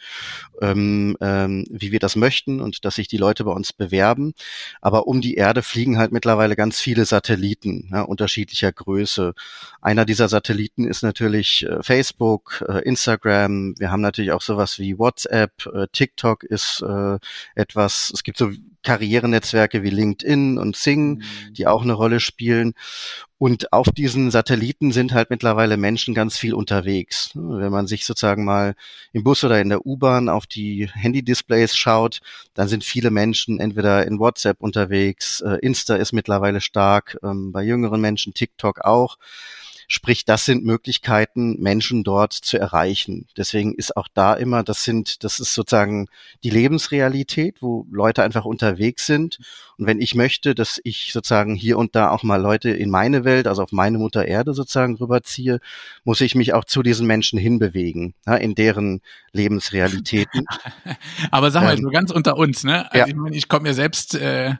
ähm, 0.60 1.16
ähm, 1.22 1.64
wie 1.70 1.90
wir 1.90 1.98
das 1.98 2.14
möchten 2.14 2.60
und 2.60 2.84
dass 2.84 2.96
sich 2.96 3.08
die 3.08 3.16
Leute 3.16 3.44
bei 3.44 3.52
uns 3.52 3.72
bewerben. 3.72 4.34
Aber 4.82 5.06
um 5.06 5.22
die 5.22 5.36
Erde 5.36 5.62
fliegen 5.62 5.96
halt 5.96 6.12
mittlerweile 6.12 6.56
ganz 6.56 6.78
viele 6.78 7.06
Satelliten 7.06 7.88
ja, 7.90 8.02
unterschiedlicher 8.02 8.70
Größe. 8.70 9.32
Einer 9.80 10.04
dieser 10.04 10.28
Satelliten 10.28 10.86
ist 10.86 11.02
natürlich 11.02 11.64
äh, 11.64 11.82
Facebook, 11.82 12.62
äh, 12.68 12.82
Instagram. 12.82 13.74
Wir 13.78 13.90
haben 13.90 14.09
natürlich 14.10 14.32
auch 14.32 14.42
sowas 14.42 14.78
wie 14.78 14.98
WhatsApp, 14.98 15.66
äh, 15.66 15.86
TikTok 15.92 16.44
ist 16.44 16.82
äh, 16.82 17.18
etwas, 17.54 18.10
es 18.12 18.22
gibt 18.22 18.38
so 18.38 18.50
Karrierenetzwerke 18.82 19.82
wie 19.82 19.90
LinkedIn 19.90 20.58
und 20.58 20.76
Sing, 20.76 21.18
mhm. 21.18 21.54
die 21.54 21.66
auch 21.66 21.82
eine 21.82 21.92
Rolle 21.92 22.20
spielen. 22.20 22.74
Und 23.38 23.72
auf 23.72 23.86
diesen 23.90 24.30
Satelliten 24.30 24.92
sind 24.92 25.12
halt 25.12 25.30
mittlerweile 25.30 25.76
Menschen 25.76 26.14
ganz 26.14 26.36
viel 26.36 26.52
unterwegs. 26.52 27.30
Wenn 27.34 27.72
man 27.72 27.86
sich 27.86 28.04
sozusagen 28.04 28.44
mal 28.44 28.74
im 29.12 29.24
Bus 29.24 29.44
oder 29.44 29.60
in 29.60 29.70
der 29.70 29.86
U-Bahn 29.86 30.28
auf 30.28 30.46
die 30.46 30.90
Handy-Displays 30.92 31.74
schaut, 31.74 32.20
dann 32.54 32.68
sind 32.68 32.84
viele 32.84 33.10
Menschen 33.10 33.58
entweder 33.60 34.06
in 34.06 34.18
WhatsApp 34.18 34.60
unterwegs, 34.60 35.40
äh, 35.40 35.58
Insta 35.62 35.96
ist 35.96 36.12
mittlerweile 36.12 36.60
stark, 36.60 37.18
ähm, 37.22 37.52
bei 37.52 37.62
jüngeren 37.62 38.00
Menschen 38.00 38.34
TikTok 38.34 38.80
auch. 38.80 39.16
Sprich, 39.92 40.24
das 40.24 40.44
sind 40.44 40.64
Möglichkeiten, 40.64 41.60
Menschen 41.60 42.04
dort 42.04 42.32
zu 42.32 42.58
erreichen. 42.58 43.26
Deswegen 43.36 43.74
ist 43.74 43.96
auch 43.96 44.06
da 44.14 44.34
immer, 44.34 44.62
das 44.62 44.84
sind, 44.84 45.24
das 45.24 45.40
ist 45.40 45.52
sozusagen 45.52 46.06
die 46.44 46.50
Lebensrealität, 46.50 47.60
wo 47.60 47.88
Leute 47.90 48.22
einfach 48.22 48.44
unterwegs 48.44 49.04
sind. 49.06 49.40
Und 49.78 49.86
wenn 49.86 50.00
ich 50.00 50.14
möchte, 50.14 50.54
dass 50.54 50.80
ich 50.84 51.10
sozusagen 51.12 51.56
hier 51.56 51.76
und 51.76 51.96
da 51.96 52.10
auch 52.10 52.22
mal 52.22 52.40
Leute 52.40 52.70
in 52.70 52.88
meine 52.88 53.24
Welt, 53.24 53.48
also 53.48 53.64
auf 53.64 53.72
meine 53.72 53.98
Mutter 53.98 54.28
Erde 54.28 54.54
sozusagen 54.54 54.94
rüberziehe, 54.94 55.58
muss 56.04 56.20
ich 56.20 56.36
mich 56.36 56.54
auch 56.54 56.64
zu 56.64 56.84
diesen 56.84 57.08
Menschen 57.08 57.38
hinbewegen, 57.38 58.14
ja, 58.26 58.36
in 58.36 58.54
deren 58.54 59.00
Lebensrealitäten. 59.32 60.44
Aber 61.32 61.50
sag 61.50 61.64
mal, 61.64 61.74
ähm, 61.76 61.82
so 61.82 61.88
ganz 61.88 62.12
unter 62.12 62.36
uns, 62.36 62.62
ne? 62.62 62.92
Also 62.92 62.98
ja. 62.98 63.06
ich, 63.08 63.14
mein, 63.14 63.32
ich 63.32 63.48
komme 63.48 63.68
ja 63.68 63.74
selbst 63.74 64.14
äh, 64.14 64.54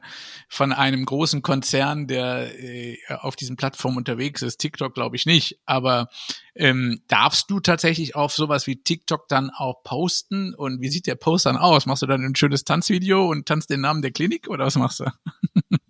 von 0.49 0.73
einem 0.73 1.05
großen 1.05 1.43
Konzern, 1.43 2.09
der 2.09 2.49
äh, 2.59 2.99
auf 3.21 3.37
diesen 3.37 3.57
Plattformen 3.57 3.99
unterwegs 3.99 4.43
ist. 4.43 4.59
TikTok 4.59 4.95
glaube 4.95 5.15
ich 5.17 5.20
nicht. 5.27 5.59
Aber 5.67 6.09
ähm, 6.55 7.03
darfst 7.09 7.51
du 7.51 7.61
tatsächlich 7.61 8.15
auf 8.15 8.33
sowas 8.33 8.67
wie 8.67 8.83
TikTok 8.83 9.29
dann 9.29 9.51
auch 9.51 9.83
posten? 9.83 10.55
Und 10.55 10.81
wie 10.81 10.89
sieht 10.89 11.07
der 11.07 11.15
Post 11.15 11.47
dann 11.47 11.57
aus? 11.57 11.87
Machst 11.87 12.03
du 12.03 12.07
dann 12.07 12.25
ein 12.25 12.37
schönes 12.37 12.65
Tanzvideo 12.65 13.29
und 13.29 13.47
tanzt 13.47 13.71
den 13.71 13.81
Namen 13.81 14.03
der 14.03 14.13
Klinik 14.13 14.49
oder 14.49 14.67
was 14.67 14.77
machst 14.77 15.01
du? 15.01 15.05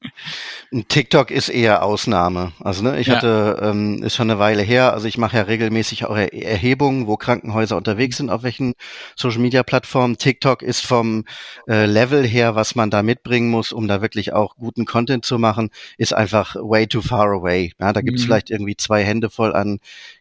TikTok 0.89 1.33
ist 1.33 1.49
eher 1.49 1.83
Ausnahme. 1.83 2.53
Also 2.61 2.85
ne, 2.85 3.01
ich 3.01 3.09
ja. 3.09 3.17
hatte, 3.17 3.59
ähm, 3.61 4.03
ist 4.05 4.15
schon 4.15 4.31
eine 4.31 4.39
Weile 4.39 4.63
her, 4.63 4.93
also 4.93 5.09
ich 5.09 5.19
mache 5.19 5.37
ja 5.37 5.43
regelmäßig 5.43 6.05
auch 6.05 6.17
er 6.17 6.33
Erhebungen, 6.33 7.09
wo 7.09 7.17
Krankenhäuser 7.17 7.77
unterwegs 7.77 8.19
sind, 8.19 8.31
auf 8.31 8.45
welchen 8.45 8.75
Social-Media-Plattformen. 9.17 10.17
TikTok 10.17 10.63
ist 10.63 10.87
vom 10.87 11.25
äh, 11.69 11.87
Level 11.87 12.25
her, 12.25 12.55
was 12.55 12.77
man 12.77 12.91
da 12.91 13.03
mitbringen 13.03 13.51
muss, 13.51 13.73
um 13.73 13.89
da 13.89 14.01
wirklich 14.01 14.33
auch 14.33 14.57
guten 14.57 14.85
Content 14.85 15.25
zu 15.25 15.39
machen, 15.39 15.71
ist 15.99 16.15
einfach 16.15 16.55
way 16.55 16.87
too 16.87 17.03
far 17.03 17.27
away. 17.33 17.73
Ja, 17.81 17.93
da 17.93 18.01
gibt 18.01 18.19
es 18.19 18.23
mhm. 18.23 18.27
vielleicht 18.29 18.51
irgendwie 18.51 18.77
zwei 18.77 19.03
Hände 19.03 19.29
voll 19.29 19.55
an 19.55 19.81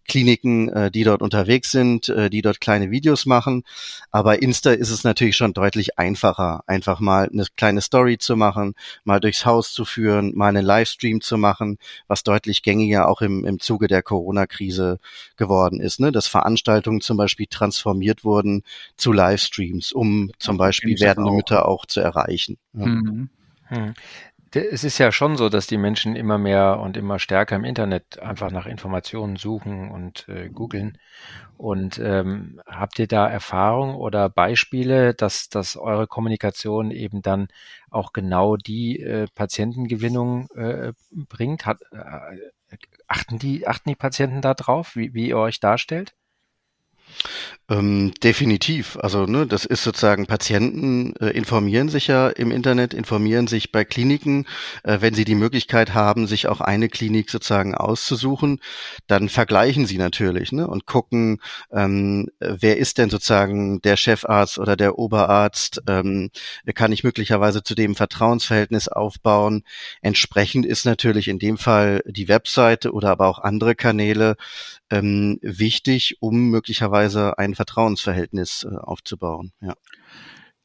Kliniken, 0.09 0.67
äh, 0.69 0.91
die 0.91 1.05
dort 1.05 1.21
unterwegs 1.21 1.71
sind, 1.71 2.09
äh, 2.09 2.29
die 2.29 2.41
dort 2.41 2.59
kleine 2.59 2.91
Videos 2.91 3.25
machen. 3.25 3.63
Aber 4.11 4.41
Insta 4.41 4.71
ist 4.71 4.89
es 4.89 5.05
natürlich 5.05 5.37
schon 5.37 5.53
deutlich 5.53 5.97
einfacher, 5.97 6.63
einfach 6.67 6.99
mal 6.99 7.29
eine 7.31 7.45
kleine 7.55 7.79
Story 7.79 8.17
zu 8.17 8.35
machen, 8.35 8.75
mal 9.05 9.21
durchs 9.21 9.45
Haus 9.45 9.71
zu 9.71 9.85
führen, 9.85 10.35
mal 10.35 10.49
einen 10.49 10.65
Livestream 10.65 11.21
zu 11.21 11.37
machen, 11.37 11.77
was 12.07 12.23
deutlich 12.23 12.63
gängiger 12.63 13.07
auch 13.07 13.21
im, 13.21 13.45
im 13.45 13.59
Zuge 13.59 13.87
der 13.87 14.03
Corona-Krise 14.03 14.99
geworden 15.37 15.79
ist. 15.79 16.01
Ne? 16.01 16.11
Dass 16.11 16.27
Veranstaltungen 16.27 16.99
zum 16.99 17.15
Beispiel 17.15 17.45
transformiert 17.47 18.25
wurden 18.25 18.63
zu 18.97 19.13
Livestreams, 19.13 19.93
um 19.93 20.31
zum 20.39 20.57
Beispiel 20.57 20.99
werdende 20.99 21.31
Mütter 21.31 21.67
auch 21.67 21.85
zu 21.85 22.01
erreichen. 22.01 22.57
Ja. 22.73 22.85
Mhm. 22.87 23.29
Hm 23.67 23.93
es 24.55 24.83
ist 24.83 24.97
ja 24.97 25.11
schon 25.11 25.35
so, 25.37 25.49
dass 25.49 25.67
die 25.67 25.77
Menschen 25.77 26.15
immer 26.15 26.37
mehr 26.37 26.79
und 26.79 26.97
immer 26.97 27.19
stärker 27.19 27.55
im 27.55 27.63
Internet 27.63 28.19
einfach 28.19 28.51
nach 28.51 28.65
Informationen 28.65 29.35
suchen 29.35 29.91
und 29.91 30.27
äh, 30.29 30.49
googeln. 30.49 30.97
Und 31.57 31.99
ähm, 31.99 32.61
habt 32.65 32.99
ihr 32.99 33.07
da 33.07 33.27
Erfahrung 33.27 33.95
oder 33.95 34.29
Beispiele, 34.29 35.13
dass, 35.13 35.49
dass 35.49 35.75
eure 35.75 36.07
Kommunikation 36.07 36.91
eben 36.91 37.21
dann 37.21 37.49
auch 37.89 38.13
genau 38.13 38.55
die 38.55 38.99
äh, 38.99 39.27
Patientengewinnung 39.35 40.49
äh, 40.55 40.93
bringt? 41.11 41.65
Hat, 41.65 41.81
äh, 41.91 42.77
achten, 43.07 43.39
die, 43.39 43.67
achten 43.67 43.89
die 43.89 43.95
Patienten 43.95 44.41
da 44.41 44.53
drauf, 44.53 44.95
wie, 44.95 45.13
wie 45.13 45.29
ihr 45.29 45.37
euch 45.37 45.59
darstellt? 45.59 46.13
Ähm, 47.69 48.13
definitiv. 48.23 48.97
Also 48.97 49.25
ne, 49.27 49.45
das 49.45 49.63
ist 49.63 49.83
sozusagen 49.83 50.25
Patienten 50.25 51.13
äh, 51.17 51.29
informieren 51.29 51.89
sich 51.89 52.07
ja 52.07 52.27
im 52.29 52.49
Internet, 52.49 52.95
informieren 52.95 53.45
sich 53.45 53.71
bei 53.71 53.85
Kliniken, 53.85 54.47
äh, 54.83 54.97
wenn 55.01 55.13
sie 55.13 55.23
die 55.23 55.35
Möglichkeit 55.35 55.93
haben, 55.93 56.25
sich 56.25 56.47
auch 56.47 56.61
eine 56.61 56.89
Klinik 56.89 57.29
sozusagen 57.29 57.75
auszusuchen, 57.75 58.59
dann 59.05 59.29
vergleichen 59.29 59.85
sie 59.85 59.99
natürlich 59.99 60.51
ne, 60.51 60.67
und 60.67 60.87
gucken, 60.87 61.41
ähm, 61.71 62.29
wer 62.39 62.77
ist 62.77 62.97
denn 62.97 63.11
sozusagen 63.11 63.81
der 63.81 63.97
Chefarzt 63.97 64.57
oder 64.57 64.75
der 64.75 64.97
Oberarzt, 64.97 65.83
ähm, 65.87 66.31
kann 66.73 66.91
ich 66.91 67.03
möglicherweise 67.03 67.61
zu 67.61 67.75
dem 67.75 67.95
Vertrauensverhältnis 67.95 68.87
aufbauen. 68.87 69.63
Entsprechend 70.01 70.65
ist 70.65 70.85
natürlich 70.85 71.27
in 71.27 71.37
dem 71.37 71.57
Fall 71.59 72.01
die 72.07 72.29
Webseite 72.29 72.93
oder 72.93 73.11
aber 73.11 73.27
auch 73.27 73.39
andere 73.39 73.75
Kanäle 73.75 74.37
ähm, 74.89 75.39
wichtig, 75.41 76.17
um 76.19 76.49
möglicherweise 76.49 77.37
ein 77.37 77.55
Vertrauensverhältnis 77.55 78.65
äh, 78.69 78.75
aufzubauen. 78.75 79.51
Ja. 79.61 79.73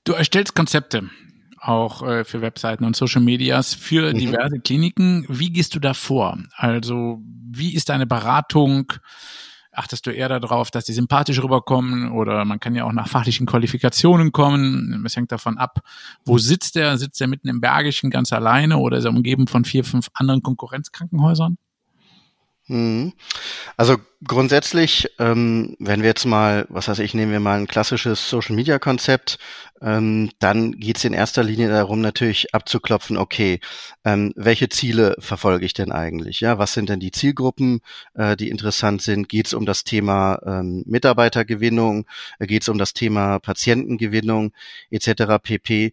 Du 0.04 0.12
erstellst 0.12 0.54
Konzepte 0.54 1.10
auch 1.64 2.02
äh, 2.02 2.24
für 2.24 2.42
Webseiten 2.42 2.84
und 2.84 2.94
Social 2.94 3.22
Medias 3.22 3.74
für 3.74 4.12
mhm. 4.12 4.18
diverse 4.18 4.60
Kliniken. 4.60 5.24
Wie 5.28 5.50
gehst 5.50 5.74
du 5.74 5.80
da 5.80 5.94
vor? 5.94 6.38
Also 6.56 7.20
wie 7.22 7.74
ist 7.74 7.88
deine 7.88 8.06
Beratung? 8.06 8.92
Achtest 9.72 10.06
du 10.06 10.10
eher 10.10 10.28
darauf, 10.28 10.70
dass 10.70 10.84
die 10.84 10.92
sympathisch 10.92 11.42
rüberkommen 11.42 12.12
oder 12.12 12.44
man 12.44 12.60
kann 12.60 12.76
ja 12.76 12.84
auch 12.84 12.92
nach 12.92 13.08
fachlichen 13.08 13.46
Qualifikationen 13.46 14.30
kommen. 14.30 15.02
Es 15.04 15.16
hängt 15.16 15.32
davon 15.32 15.58
ab, 15.58 15.80
wo 16.24 16.38
sitzt 16.38 16.76
er? 16.76 16.96
Sitzt 16.96 17.20
er 17.20 17.26
mitten 17.26 17.48
im 17.48 17.60
Bergischen 17.60 18.10
ganz 18.10 18.32
alleine 18.32 18.78
oder 18.78 18.98
ist 18.98 19.04
er 19.04 19.10
umgeben 19.10 19.48
von 19.48 19.64
vier, 19.64 19.84
fünf 19.84 20.10
anderen 20.14 20.42
Konkurrenzkrankenhäusern? 20.42 21.56
Mhm. 22.66 23.12
Also 23.76 23.96
grundsätzlich, 24.26 25.10
ähm, 25.18 25.76
wenn 25.78 26.00
wir 26.00 26.08
jetzt 26.08 26.24
mal, 26.24 26.64
was 26.70 26.88
weiß 26.88 26.98
ich, 27.00 27.12
nehmen 27.12 27.30
wir 27.30 27.40
mal 27.40 27.58
ein 27.58 27.66
klassisches 27.66 28.30
Social-Media-Konzept, 28.30 29.38
ähm, 29.82 30.30
dann 30.38 30.72
geht 30.72 30.96
es 30.96 31.04
in 31.04 31.12
erster 31.12 31.42
Linie 31.42 31.68
darum, 31.68 32.00
natürlich 32.00 32.54
abzuklopfen, 32.54 33.18
okay, 33.18 33.60
ähm, 34.04 34.32
welche 34.34 34.70
Ziele 34.70 35.14
verfolge 35.18 35.66
ich 35.66 35.74
denn 35.74 35.92
eigentlich? 35.92 36.40
Ja, 36.40 36.58
was 36.58 36.72
sind 36.72 36.88
denn 36.88 37.00
die 37.00 37.10
Zielgruppen, 37.10 37.80
äh, 38.14 38.34
die 38.34 38.48
interessant 38.48 39.02
sind? 39.02 39.28
Geht 39.28 39.48
es 39.48 39.52
um 39.54 39.66
das 39.66 39.84
Thema 39.84 40.40
ähm, 40.46 40.84
Mitarbeitergewinnung? 40.86 42.06
Äh, 42.38 42.46
geht 42.46 42.62
es 42.62 42.70
um 42.70 42.78
das 42.78 42.94
Thema 42.94 43.40
Patientengewinnung 43.40 44.52
etc. 44.90 45.38
pp. 45.42 45.92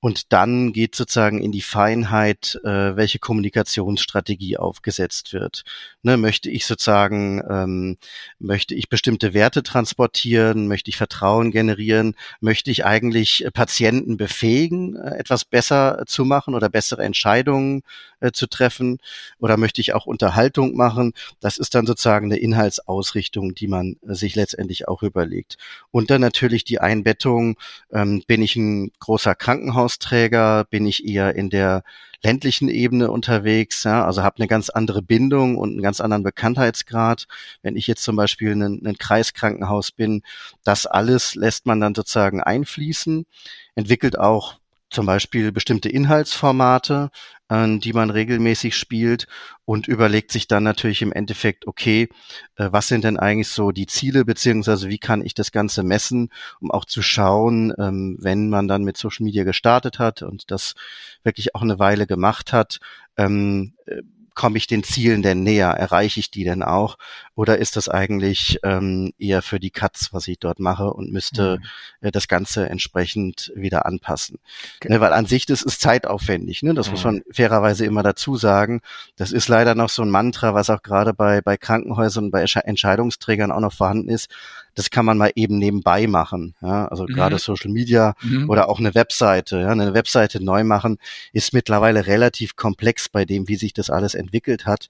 Und 0.00 0.32
dann 0.32 0.72
geht 0.72 0.94
sozusagen 0.94 1.42
in 1.42 1.52
die 1.52 1.60
Feinheit, 1.60 2.58
äh, 2.64 2.96
welche 2.96 3.18
Kommunikationsstrategie 3.18 4.56
aufgesetzt 4.56 5.34
wird. 5.34 5.64
Ne, 6.02 6.16
möchte 6.16 6.48
ich 6.48 6.64
sozusagen, 6.64 7.42
ähm, 7.48 7.98
möchte 8.38 8.74
ich 8.74 8.88
bestimmte 8.88 9.34
Werte 9.34 9.62
transportieren, 9.62 10.68
möchte 10.68 10.88
ich 10.88 10.96
Vertrauen 10.96 11.50
generieren, 11.50 12.14
möchte 12.40 12.70
ich 12.70 12.86
eigentlich 12.86 13.46
Patienten 13.52 14.16
befähigen, 14.16 14.96
äh, 14.96 15.18
etwas 15.18 15.44
besser 15.44 16.04
zu 16.06 16.24
machen 16.24 16.54
oder 16.54 16.70
bessere 16.70 17.04
Entscheidungen 17.04 17.82
äh, 18.20 18.32
zu 18.32 18.46
treffen 18.46 18.98
oder 19.38 19.56
möchte 19.56 19.80
ich 19.80 19.94
auch 19.94 20.06
Unterhaltung 20.06 20.76
machen? 20.76 21.12
Das 21.40 21.58
ist 21.58 21.74
dann 21.74 21.86
sozusagen 21.86 22.26
eine 22.26 22.38
Inhaltsausrichtung, 22.38 23.54
die 23.54 23.68
man 23.68 23.96
äh, 24.06 24.14
sich 24.14 24.34
letztendlich 24.34 24.88
auch 24.88 25.02
überlegt. 25.02 25.56
Und 25.90 26.10
dann 26.10 26.20
natürlich 26.20 26.64
die 26.64 26.80
Einbettung, 26.80 27.56
ähm, 27.92 28.22
bin 28.26 28.42
ich 28.42 28.56
ein 28.56 28.92
großer 28.98 29.34
Krankenhausträger, 29.34 30.64
bin 30.70 30.86
ich 30.86 31.06
eher 31.06 31.34
in 31.34 31.50
der 31.50 31.82
ländlichen 32.22 32.68
Ebene 32.68 33.10
unterwegs, 33.10 33.84
ja, 33.84 34.04
also 34.04 34.22
habe 34.22 34.36
eine 34.36 34.46
ganz 34.46 34.68
andere 34.68 35.02
Bindung 35.02 35.56
und 35.56 35.70
einen 35.70 35.82
ganz 35.82 36.00
anderen 36.00 36.22
Bekanntheitsgrad. 36.22 37.26
Wenn 37.62 37.76
ich 37.76 37.86
jetzt 37.86 38.02
zum 38.02 38.16
Beispiel 38.16 38.52
ein, 38.52 38.86
ein 38.86 38.98
Kreiskrankenhaus 38.98 39.92
bin, 39.92 40.22
das 40.62 40.86
alles 40.86 41.34
lässt 41.34 41.66
man 41.66 41.80
dann 41.80 41.94
sozusagen 41.94 42.42
einfließen, 42.42 43.26
entwickelt 43.74 44.18
auch 44.18 44.59
zum 44.90 45.06
Beispiel 45.06 45.52
bestimmte 45.52 45.88
Inhaltsformate, 45.88 47.10
äh, 47.48 47.78
die 47.78 47.92
man 47.92 48.10
regelmäßig 48.10 48.76
spielt 48.76 49.26
und 49.64 49.88
überlegt 49.88 50.32
sich 50.32 50.48
dann 50.48 50.64
natürlich 50.64 51.02
im 51.02 51.12
Endeffekt, 51.12 51.66
okay, 51.66 52.08
äh, 52.56 52.68
was 52.70 52.88
sind 52.88 53.04
denn 53.04 53.16
eigentlich 53.16 53.48
so 53.48 53.70
die 53.70 53.86
Ziele, 53.86 54.24
beziehungsweise 54.24 54.88
wie 54.88 54.98
kann 54.98 55.24
ich 55.24 55.34
das 55.34 55.52
Ganze 55.52 55.82
messen, 55.82 56.30
um 56.60 56.70
auch 56.70 56.84
zu 56.84 57.02
schauen, 57.02 57.72
ähm, 57.78 58.18
wenn 58.20 58.50
man 58.50 58.68
dann 58.68 58.84
mit 58.84 58.96
Social 58.96 59.24
Media 59.24 59.44
gestartet 59.44 59.98
hat 59.98 60.22
und 60.22 60.50
das 60.50 60.74
wirklich 61.22 61.54
auch 61.54 61.62
eine 61.62 61.78
Weile 61.78 62.06
gemacht 62.06 62.52
hat, 62.52 62.80
ähm, 63.16 63.74
äh, 63.86 64.02
komme 64.34 64.56
ich 64.56 64.66
den 64.66 64.82
Zielen 64.82 65.22
denn 65.22 65.42
näher? 65.42 65.68
Erreiche 65.70 66.20
ich 66.20 66.30
die 66.30 66.44
denn 66.44 66.62
auch? 66.62 66.96
Oder 67.40 67.56
ist 67.56 67.76
das 67.76 67.88
eigentlich 67.88 68.58
ähm, 68.64 69.14
eher 69.18 69.40
für 69.40 69.58
die 69.58 69.70
Katz, 69.70 70.10
was 70.12 70.28
ich 70.28 70.38
dort 70.38 70.60
mache 70.60 70.92
und 70.92 71.10
müsste 71.10 71.56
mhm. 72.02 72.08
äh, 72.08 72.10
das 72.10 72.28
Ganze 72.28 72.68
entsprechend 72.68 73.50
wieder 73.56 73.86
anpassen? 73.86 74.36
Okay. 74.76 74.92
Ne, 74.92 75.00
weil 75.00 75.14
an 75.14 75.24
sich, 75.24 75.46
das 75.46 75.62
ist 75.62 75.80
zeitaufwendig. 75.80 76.62
Ne? 76.62 76.74
Das 76.74 76.88
mhm. 76.88 76.92
muss 76.92 77.04
man 77.04 77.22
fairerweise 77.32 77.86
immer 77.86 78.02
dazu 78.02 78.36
sagen. 78.36 78.82
Das 79.16 79.32
ist 79.32 79.48
leider 79.48 79.74
noch 79.74 79.88
so 79.88 80.02
ein 80.02 80.10
Mantra, 80.10 80.52
was 80.52 80.68
auch 80.68 80.82
gerade 80.82 81.14
bei, 81.14 81.40
bei 81.40 81.56
Krankenhäusern 81.56 82.24
und 82.24 82.30
bei 82.30 82.42
Entscheidungsträgern 82.42 83.52
auch 83.52 83.60
noch 83.60 83.72
vorhanden 83.72 84.10
ist 84.10 84.28
das 84.74 84.90
kann 84.90 85.04
man 85.04 85.18
mal 85.18 85.32
eben 85.34 85.58
nebenbei 85.58 86.06
machen. 86.06 86.54
Ja? 86.60 86.86
Also 86.86 87.04
mhm. 87.04 87.14
gerade 87.14 87.38
Social 87.38 87.70
Media 87.70 88.14
mhm. 88.22 88.48
oder 88.48 88.68
auch 88.68 88.78
eine 88.78 88.94
Webseite. 88.94 89.60
Ja? 89.60 89.70
Eine 89.70 89.94
Webseite 89.94 90.42
neu 90.42 90.64
machen 90.64 90.98
ist 91.32 91.52
mittlerweile 91.52 92.06
relativ 92.06 92.56
komplex 92.56 93.08
bei 93.08 93.24
dem, 93.24 93.48
wie 93.48 93.56
sich 93.56 93.72
das 93.72 93.90
alles 93.90 94.14
entwickelt 94.14 94.66
hat. 94.66 94.88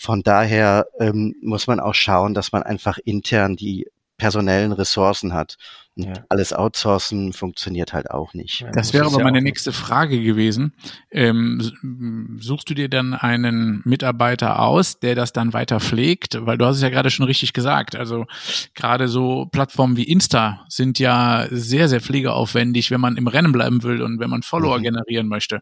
Von 0.00 0.22
daher 0.22 0.86
ähm, 1.00 1.34
muss 1.42 1.66
man 1.66 1.80
auch 1.80 1.94
schauen, 1.94 2.32
dass 2.32 2.52
man 2.52 2.62
einfach 2.62 2.98
intern 3.04 3.56
die 3.56 3.88
personellen 4.16 4.70
Ressourcen 4.70 5.32
hat. 5.32 5.56
Und 5.96 6.04
ja. 6.04 6.12
alles 6.28 6.52
outsourcen 6.52 7.32
funktioniert 7.32 7.92
halt 7.92 8.12
auch 8.12 8.32
nicht. 8.32 8.64
Das 8.72 8.92
wäre 8.92 9.06
aber 9.06 9.20
meine 9.20 9.42
nächste 9.42 9.72
Frage 9.72 10.22
gewesen. 10.22 10.72
Ähm, 11.10 12.38
suchst 12.38 12.70
du 12.70 12.74
dir 12.74 12.88
dann 12.88 13.14
einen 13.14 13.82
Mitarbeiter 13.84 14.60
aus, 14.60 15.00
der 15.00 15.16
das 15.16 15.32
dann 15.32 15.52
weiter 15.52 15.80
pflegt? 15.80 16.38
Weil 16.46 16.58
du 16.58 16.66
hast 16.66 16.76
es 16.76 16.82
ja 16.82 16.90
gerade 16.90 17.10
schon 17.10 17.26
richtig 17.26 17.52
gesagt. 17.52 17.96
Also 17.96 18.26
gerade 18.74 19.08
so 19.08 19.46
Plattformen 19.46 19.96
wie 19.96 20.04
Insta 20.04 20.64
sind 20.68 21.00
ja 21.00 21.48
sehr, 21.50 21.88
sehr 21.88 22.00
pflegeaufwendig, 22.00 22.92
wenn 22.92 23.00
man 23.00 23.16
im 23.16 23.26
Rennen 23.26 23.50
bleiben 23.50 23.82
will 23.82 24.02
und 24.02 24.20
wenn 24.20 24.30
man 24.30 24.42
Follower 24.42 24.78
mhm. 24.78 24.84
generieren 24.84 25.26
möchte. 25.26 25.60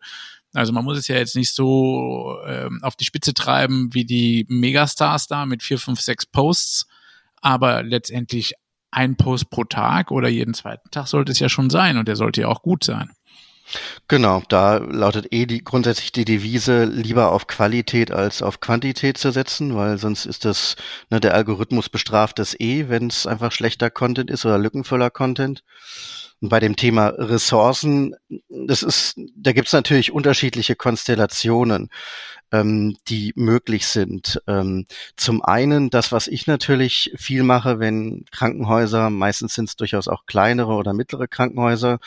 Also 0.57 0.73
man 0.73 0.85
muss 0.85 0.99
es 0.99 1.09
ja 1.09 1.17
jetzt 1.17 1.37
nicht 1.37 1.55
so 1.55 2.39
ähm, 2.47 2.81
auf 2.83 2.97
die 2.97 3.05
Spitze 3.05 3.35
treiben 3.35 3.93
wie 3.93 4.05
die 4.05 4.47
Megastars 4.49 5.27
da 5.27 5.47
mit 5.47 5.63
vier, 5.63 5.79
fünf, 5.79 6.01
sechs 6.01 6.27
Posts 6.27 6.87
aber 7.47 7.83
letztendlich 7.83 8.55
ein 8.91 9.17
Post 9.17 9.51
pro 9.51 9.65
Tag 9.65 10.11
oder 10.11 10.29
jeden 10.29 10.55
zweiten 10.55 10.91
Tag 10.91 11.07
sollte 11.07 11.33
es 11.33 11.39
ja 11.39 11.49
schon 11.49 11.71
sein 11.71 11.97
und 11.97 12.09
der 12.09 12.17
sollte 12.17 12.41
ja 12.41 12.49
auch 12.49 12.63
gut 12.63 12.83
sein. 12.83 13.13
Genau, 14.09 14.43
da 14.49 14.77
lautet 14.77 15.33
eh 15.33 15.47
die, 15.47 15.65
grundsätzlich 15.65 16.13
die 16.13 16.25
Devise, 16.25 16.85
lieber 16.85 17.33
auf 17.33 17.47
Qualität 17.47 18.11
als 18.13 18.43
auf 18.43 18.61
Quantität 18.61 19.19
zu 19.19 19.33
setzen, 19.33 19.75
weil 19.75 19.99
sonst 19.99 20.27
ist 20.27 20.45
das, 20.45 20.77
ne, 21.11 21.21
der 21.21 21.35
Algorithmus 21.35 21.89
bestraft 21.89 22.39
das 22.39 22.59
eh, 22.61 22.89
wenn 22.89 23.09
es 23.09 23.27
einfach 23.27 23.53
schlechter 23.53 23.91
Content 23.91 24.31
ist 24.31 24.45
oder 24.47 24.59
lückenvoller 24.59 25.11
Content. 25.11 25.65
Und 26.41 26.51
bei 26.51 26.61
dem 26.61 26.77
Thema 26.77 27.09
Ressourcen, 27.17 28.15
das 28.49 28.83
ist, 28.83 29.19
da 29.35 29.53
gibt 29.53 29.69
es 29.69 29.73
natürlich 29.73 30.13
unterschiedliche 30.13 30.77
Konstellationen 30.77 31.89
ähm, 32.53 32.97
die 33.09 33.33
möglich 33.37 33.87
sind. 33.87 34.41
Ähm, 34.47 34.87
zum 35.17 35.43
einen 35.43 35.91
das, 35.91 36.13
was 36.13 36.27
ich 36.29 36.47
natürlich 36.47 37.13
viel 37.17 37.43
mache, 37.43 37.79
wenn 37.79 38.25
Krankenhäuser, 38.31 39.11
meistens 39.11 39.55
sind 39.55 39.69
es 39.69 39.77
durchaus 39.77 40.09
auch 40.09 40.27
kleinere 40.27 40.75
oder 40.75 40.93
mittlere 40.93 41.29
Krankenhäuser, 41.29 41.99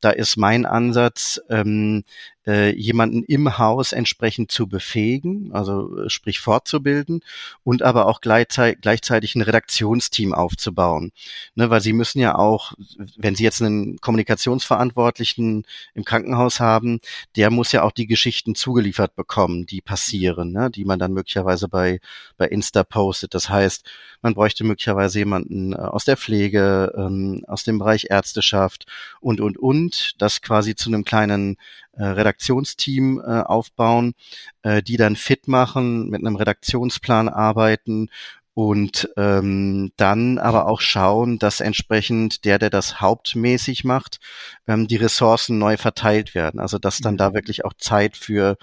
da 0.00 0.10
ist 0.10 0.36
mein 0.36 0.66
Ansatz, 0.66 1.40
ähm, 1.50 2.04
äh, 2.46 2.74
jemanden 2.74 3.22
im 3.24 3.58
Haus 3.58 3.92
entsprechend 3.92 4.50
zu 4.50 4.66
befähigen, 4.66 5.50
also 5.52 5.98
äh, 5.98 6.10
sprich 6.10 6.40
fortzubilden 6.40 7.20
und 7.62 7.82
aber 7.82 8.06
auch 8.06 8.20
gleichzeitig, 8.20 8.80
gleichzeitig 8.80 9.34
ein 9.34 9.42
Redaktionsteam 9.42 10.32
aufzubauen. 10.32 11.12
Ne, 11.54 11.68
weil 11.70 11.80
sie 11.80 11.92
müssen 11.92 12.20
ja 12.20 12.36
auch, 12.36 12.72
wenn 13.16 13.34
sie 13.34 13.44
jetzt 13.44 13.60
einen 13.60 13.98
Kommunikationsverantwortlichen 13.98 15.64
im 15.94 16.04
Krankenhaus 16.04 16.60
haben, 16.60 17.00
der 17.36 17.50
muss 17.50 17.72
ja 17.72 17.82
auch 17.82 17.92
die 17.92 18.06
Geschichten 18.06 18.54
zugeliefert 18.54 19.14
bekommen, 19.14 19.66
die 19.66 19.80
passieren, 19.80 20.52
ne, 20.52 20.70
die 20.70 20.84
man 20.84 20.98
dann 20.98 21.12
möglicherweise 21.12 21.68
bei, 21.68 22.00
bei 22.36 22.46
Insta 22.46 22.82
postet. 22.84 23.34
Das 23.34 23.50
heißt, 23.50 23.84
man 24.22 24.34
bräuchte 24.34 24.64
möglicherweise 24.64 25.18
jemanden 25.18 25.72
äh, 25.72 25.76
aus 25.76 26.04
der 26.04 26.16
Pflege, 26.16 26.92
ähm, 26.96 27.44
aus 27.46 27.64
dem 27.64 27.78
Bereich 27.78 28.06
Ärzteschaft 28.10 28.86
und, 29.20 29.40
und, 29.40 29.58
und, 29.58 30.14
das 30.18 30.40
quasi 30.40 30.74
zu 30.74 30.88
einem 30.88 31.04
kleinen 31.04 31.56
Redaktionsteam 32.04 33.20
äh, 33.20 33.40
aufbauen, 33.42 34.14
äh, 34.62 34.82
die 34.82 34.96
dann 34.96 35.16
fit 35.16 35.48
machen, 35.48 36.08
mit 36.08 36.20
einem 36.20 36.36
Redaktionsplan 36.36 37.28
arbeiten 37.28 38.08
und 38.54 39.08
ähm, 39.16 39.92
dann 39.96 40.38
aber 40.38 40.66
auch 40.66 40.80
schauen, 40.80 41.38
dass 41.38 41.60
entsprechend 41.60 42.44
der, 42.44 42.58
der 42.58 42.70
das 42.70 43.00
hauptmäßig 43.00 43.84
macht, 43.84 44.18
ähm, 44.66 44.88
die 44.88 44.96
Ressourcen 44.96 45.58
neu 45.58 45.76
verteilt 45.76 46.34
werden. 46.34 46.58
Also 46.58 46.78
dass 46.78 46.98
dann 46.98 47.16
da 47.16 47.30
mhm. 47.30 47.34
wirklich 47.34 47.64
auch 47.64 47.74
Zeit 47.74 48.16
für 48.16 48.56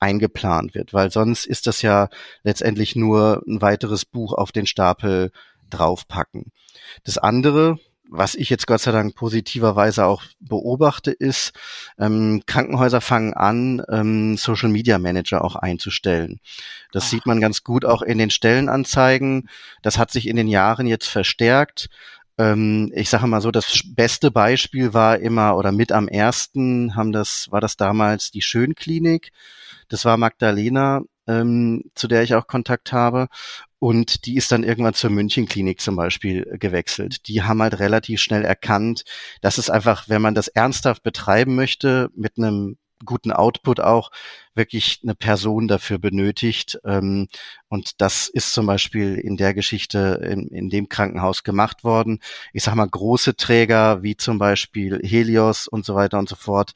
eingeplant 0.00 0.74
wird, 0.74 0.92
weil 0.92 1.10
sonst 1.10 1.46
ist 1.46 1.66
das 1.66 1.82
ja 1.82 2.08
letztendlich 2.42 2.94
nur 2.94 3.42
ein 3.48 3.62
weiteres 3.62 4.04
Buch 4.04 4.32
auf 4.32 4.52
den 4.52 4.66
Stapel 4.66 5.32
draufpacken. 5.70 6.52
Das 7.04 7.18
andere, 7.18 7.78
was 8.10 8.34
ich 8.34 8.50
jetzt 8.50 8.66
Gott 8.66 8.80
sei 8.80 8.92
Dank 8.92 9.14
positiverweise 9.14 10.06
auch 10.06 10.22
beobachte, 10.40 11.10
ist, 11.10 11.52
ähm, 11.98 12.42
Krankenhäuser 12.46 13.00
fangen 13.00 13.34
an, 13.34 13.82
ähm, 13.90 14.36
Social 14.36 14.70
Media 14.70 14.98
Manager 14.98 15.44
auch 15.44 15.56
einzustellen. 15.56 16.40
Das 16.92 17.04
Ach. 17.04 17.08
sieht 17.10 17.26
man 17.26 17.40
ganz 17.40 17.64
gut 17.64 17.84
auch 17.84 18.02
in 18.02 18.18
den 18.18 18.30
Stellenanzeigen. 18.30 19.48
Das 19.82 19.98
hat 19.98 20.10
sich 20.10 20.26
in 20.26 20.36
den 20.36 20.48
Jahren 20.48 20.86
jetzt 20.86 21.08
verstärkt 21.08 21.88
ähm, 22.38 22.92
ich 22.94 23.10
sage 23.10 23.26
mal 23.26 23.40
so, 23.40 23.50
das 23.50 23.80
beste 23.84 24.30
Beispiel 24.30 24.94
war 24.94 25.18
immer 25.18 25.56
oder 25.56 25.72
mit 25.72 25.90
am 25.92 26.06
ersten 26.08 26.94
haben 26.94 27.12
das 27.12 27.50
war 27.50 27.60
das 27.60 27.76
damals 27.76 28.30
die 28.30 28.42
Schönklinik. 28.42 29.32
Das 29.88 30.04
war 30.04 30.16
Magdalena, 30.16 31.02
ähm, 31.26 31.84
zu 31.94 32.08
der 32.08 32.22
ich 32.22 32.34
auch 32.34 32.46
Kontakt 32.46 32.92
habe. 32.92 33.28
Und 33.78 34.26
die 34.26 34.36
ist 34.36 34.50
dann 34.50 34.64
irgendwann 34.64 34.94
zur 34.94 35.10
Münchenklinik 35.10 35.80
zum 35.80 35.96
Beispiel 35.96 36.48
äh, 36.50 36.58
gewechselt. 36.58 37.28
Die 37.28 37.42
haben 37.42 37.62
halt 37.62 37.78
relativ 37.78 38.20
schnell 38.20 38.44
erkannt, 38.44 39.04
dass 39.40 39.58
es 39.58 39.70
einfach, 39.70 40.08
wenn 40.08 40.22
man 40.22 40.34
das 40.34 40.48
ernsthaft 40.48 41.02
betreiben 41.02 41.54
möchte, 41.54 42.10
mit 42.14 42.38
einem 42.38 42.76
guten 43.04 43.30
Output 43.32 43.80
auch 43.80 44.10
wirklich 44.54 45.00
eine 45.04 45.14
Person 45.14 45.68
dafür 45.68 45.98
benötigt. 45.98 46.78
Ähm, 46.84 47.28
und 47.68 48.00
das 48.00 48.28
ist 48.28 48.52
zum 48.52 48.66
Beispiel 48.66 49.14
in 49.14 49.36
der 49.36 49.54
Geschichte 49.54 50.20
in, 50.28 50.48
in 50.48 50.68
dem 50.68 50.88
Krankenhaus 50.88 51.44
gemacht 51.44 51.84
worden. 51.84 52.20
Ich 52.52 52.64
sage 52.64 52.76
mal, 52.76 52.88
große 52.88 53.36
Träger 53.36 54.02
wie 54.02 54.16
zum 54.16 54.38
Beispiel 54.38 55.00
Helios 55.04 55.68
und 55.68 55.84
so 55.84 55.94
weiter 55.94 56.18
und 56.18 56.28
so 56.28 56.36
fort 56.36 56.72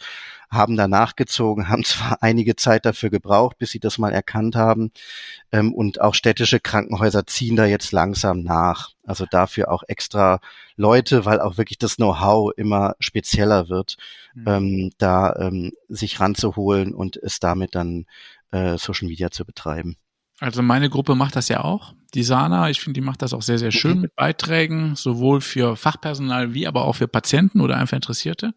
haben 0.53 0.77
da 0.77 0.87
nachgezogen, 0.87 1.69
haben 1.69 1.85
zwar 1.85 2.23
einige 2.23 2.57
Zeit 2.57 2.85
dafür 2.85 3.11
gebraucht, 3.11 3.59
bis 3.59 3.71
sie 3.71 3.81
das 3.81 3.99
mal 3.99 4.13
erkannt 4.13 4.55
haben. 4.55 4.93
Ähm, 5.51 5.73
und 5.73 6.01
auch 6.01 6.15
städtische 6.15 6.61
Krankenhäuser 6.61 7.27
ziehen 7.27 7.57
da 7.57 7.65
jetzt 7.65 7.93
langsam 7.93 8.43
nach. 8.43 8.91
Also 9.05 9.27
dafür 9.29 9.71
auch 9.71 9.83
extra 9.89 10.41
Leute, 10.77 11.25
weil 11.25 11.41
auch 11.41 11.57
wirklich 11.57 11.79
das 11.79 11.97
Know-how 11.97 12.53
immer 12.57 12.95
spezieller 13.01 13.69
wird, 13.69 13.97
mhm. 14.35 14.45
ähm, 14.47 14.91
da 14.99 15.35
ähm, 15.37 15.73
sich 15.89 16.21
ranzuholen 16.21 16.95
und 16.95 17.17
es 17.17 17.41
damit 17.41 17.75
dann 17.75 18.07
äh, 18.53 18.77
Social 18.77 19.09
Media 19.09 19.31
zu 19.31 19.45
betreiben. 19.45 19.97
Also 20.39 20.61
meine 20.61 20.91
Gruppe 20.91 21.15
macht 21.15 21.37
das 21.37 21.49
ja 21.49 21.63
auch. 21.63 21.95
Die 22.15 22.25
Sana, 22.25 22.69
ich 22.69 22.81
finde, 22.81 23.01
die 23.01 23.05
macht 23.05 23.23
das 23.23 23.33
auch 23.33 23.43
sehr, 23.43 23.59
sehr 23.59 23.71
schön 23.71 23.97
mhm. 23.97 24.01
mit 24.03 24.17
Beiträgen, 24.17 24.97
sowohl 24.97 25.41
für 25.41 25.77
Fachpersonal 25.77 26.53
wie 26.53 26.67
aber 26.67 26.85
auch 26.85 26.97
für 26.97 27.09
Patienten 27.09 27.61
oder 27.61 27.77
einfach 27.77 27.97
Interessierte. 27.97 28.53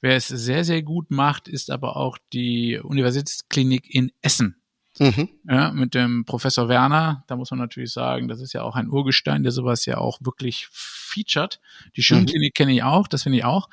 Wer 0.00 0.16
es 0.16 0.28
sehr, 0.28 0.64
sehr 0.64 0.82
gut 0.82 1.10
macht, 1.10 1.48
ist 1.48 1.70
aber 1.70 1.96
auch 1.96 2.18
die 2.32 2.78
Universitätsklinik 2.78 3.92
in 3.92 4.12
Essen. 4.22 4.56
Mhm. 4.98 5.28
Ja, 5.48 5.70
mit 5.70 5.94
dem 5.94 6.24
Professor 6.24 6.68
Werner, 6.68 7.24
da 7.28 7.36
muss 7.36 7.50
man 7.50 7.60
natürlich 7.60 7.92
sagen, 7.92 8.28
das 8.28 8.40
ist 8.40 8.52
ja 8.52 8.62
auch 8.62 8.74
ein 8.74 8.90
Urgestein, 8.90 9.42
der 9.42 9.52
sowas 9.52 9.86
ja 9.86 9.98
auch 9.98 10.18
wirklich 10.22 10.68
featured. 10.70 11.60
Die 11.96 12.02
Schönklinik 12.02 12.52
mhm. 12.52 12.54
kenne 12.54 12.74
ich 12.74 12.82
auch, 12.82 13.06
das 13.06 13.22
finde 13.22 13.38
ich 13.38 13.44
auch. 13.44 13.68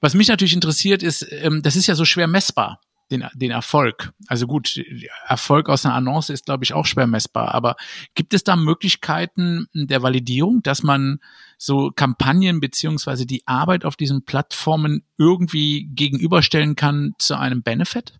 Was 0.00 0.14
mich 0.14 0.28
natürlich 0.28 0.54
interessiert 0.54 1.02
ist, 1.02 1.26
ähm, 1.30 1.62
das 1.62 1.76
ist 1.76 1.86
ja 1.86 1.94
so 1.94 2.04
schwer 2.04 2.26
messbar 2.26 2.80
den, 3.10 3.24
den 3.34 3.50
Erfolg. 3.50 4.12
Also 4.26 4.46
gut, 4.46 4.80
Erfolg 5.26 5.68
aus 5.68 5.84
einer 5.84 5.94
Annonce 5.94 6.30
ist, 6.30 6.46
glaube 6.46 6.64
ich, 6.64 6.72
auch 6.72 6.86
schwer 6.86 7.06
messbar. 7.06 7.54
Aber 7.54 7.76
gibt 8.14 8.34
es 8.34 8.44
da 8.44 8.56
Möglichkeiten 8.56 9.66
der 9.74 10.02
Validierung, 10.02 10.62
dass 10.62 10.82
man 10.82 11.20
so 11.58 11.90
Kampagnen 11.94 12.60
beziehungsweise 12.60 13.26
die 13.26 13.46
Arbeit 13.46 13.84
auf 13.84 13.96
diesen 13.96 14.24
Plattformen 14.24 15.04
irgendwie 15.18 15.88
gegenüberstellen 15.94 16.76
kann 16.76 17.14
zu 17.18 17.36
einem 17.36 17.62
Benefit? 17.62 18.18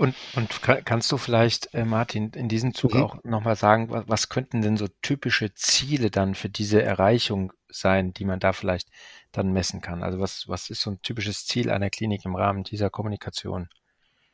Und, 0.00 0.14
und 0.34 0.62
kannst 0.62 1.12
du 1.12 1.18
vielleicht, 1.18 1.74
äh, 1.74 1.84
Martin, 1.84 2.30
in 2.30 2.48
diesem 2.48 2.72
Zug 2.72 2.94
mhm. 2.94 3.02
auch 3.02 3.22
nochmal 3.22 3.54
sagen, 3.54 3.90
was, 3.90 4.08
was 4.08 4.28
könnten 4.30 4.62
denn 4.62 4.78
so 4.78 4.88
typische 5.02 5.52
Ziele 5.52 6.10
dann 6.10 6.34
für 6.34 6.48
diese 6.48 6.82
Erreichung 6.82 7.52
sein, 7.68 8.14
die 8.14 8.24
man 8.24 8.40
da 8.40 8.54
vielleicht 8.54 8.88
dann 9.30 9.52
messen 9.52 9.82
kann? 9.82 10.02
Also 10.02 10.18
was, 10.18 10.48
was 10.48 10.70
ist 10.70 10.80
so 10.80 10.92
ein 10.92 11.02
typisches 11.02 11.44
Ziel 11.44 11.68
einer 11.68 11.90
Klinik 11.90 12.24
im 12.24 12.34
Rahmen 12.34 12.64
dieser 12.64 12.88
Kommunikation? 12.88 13.68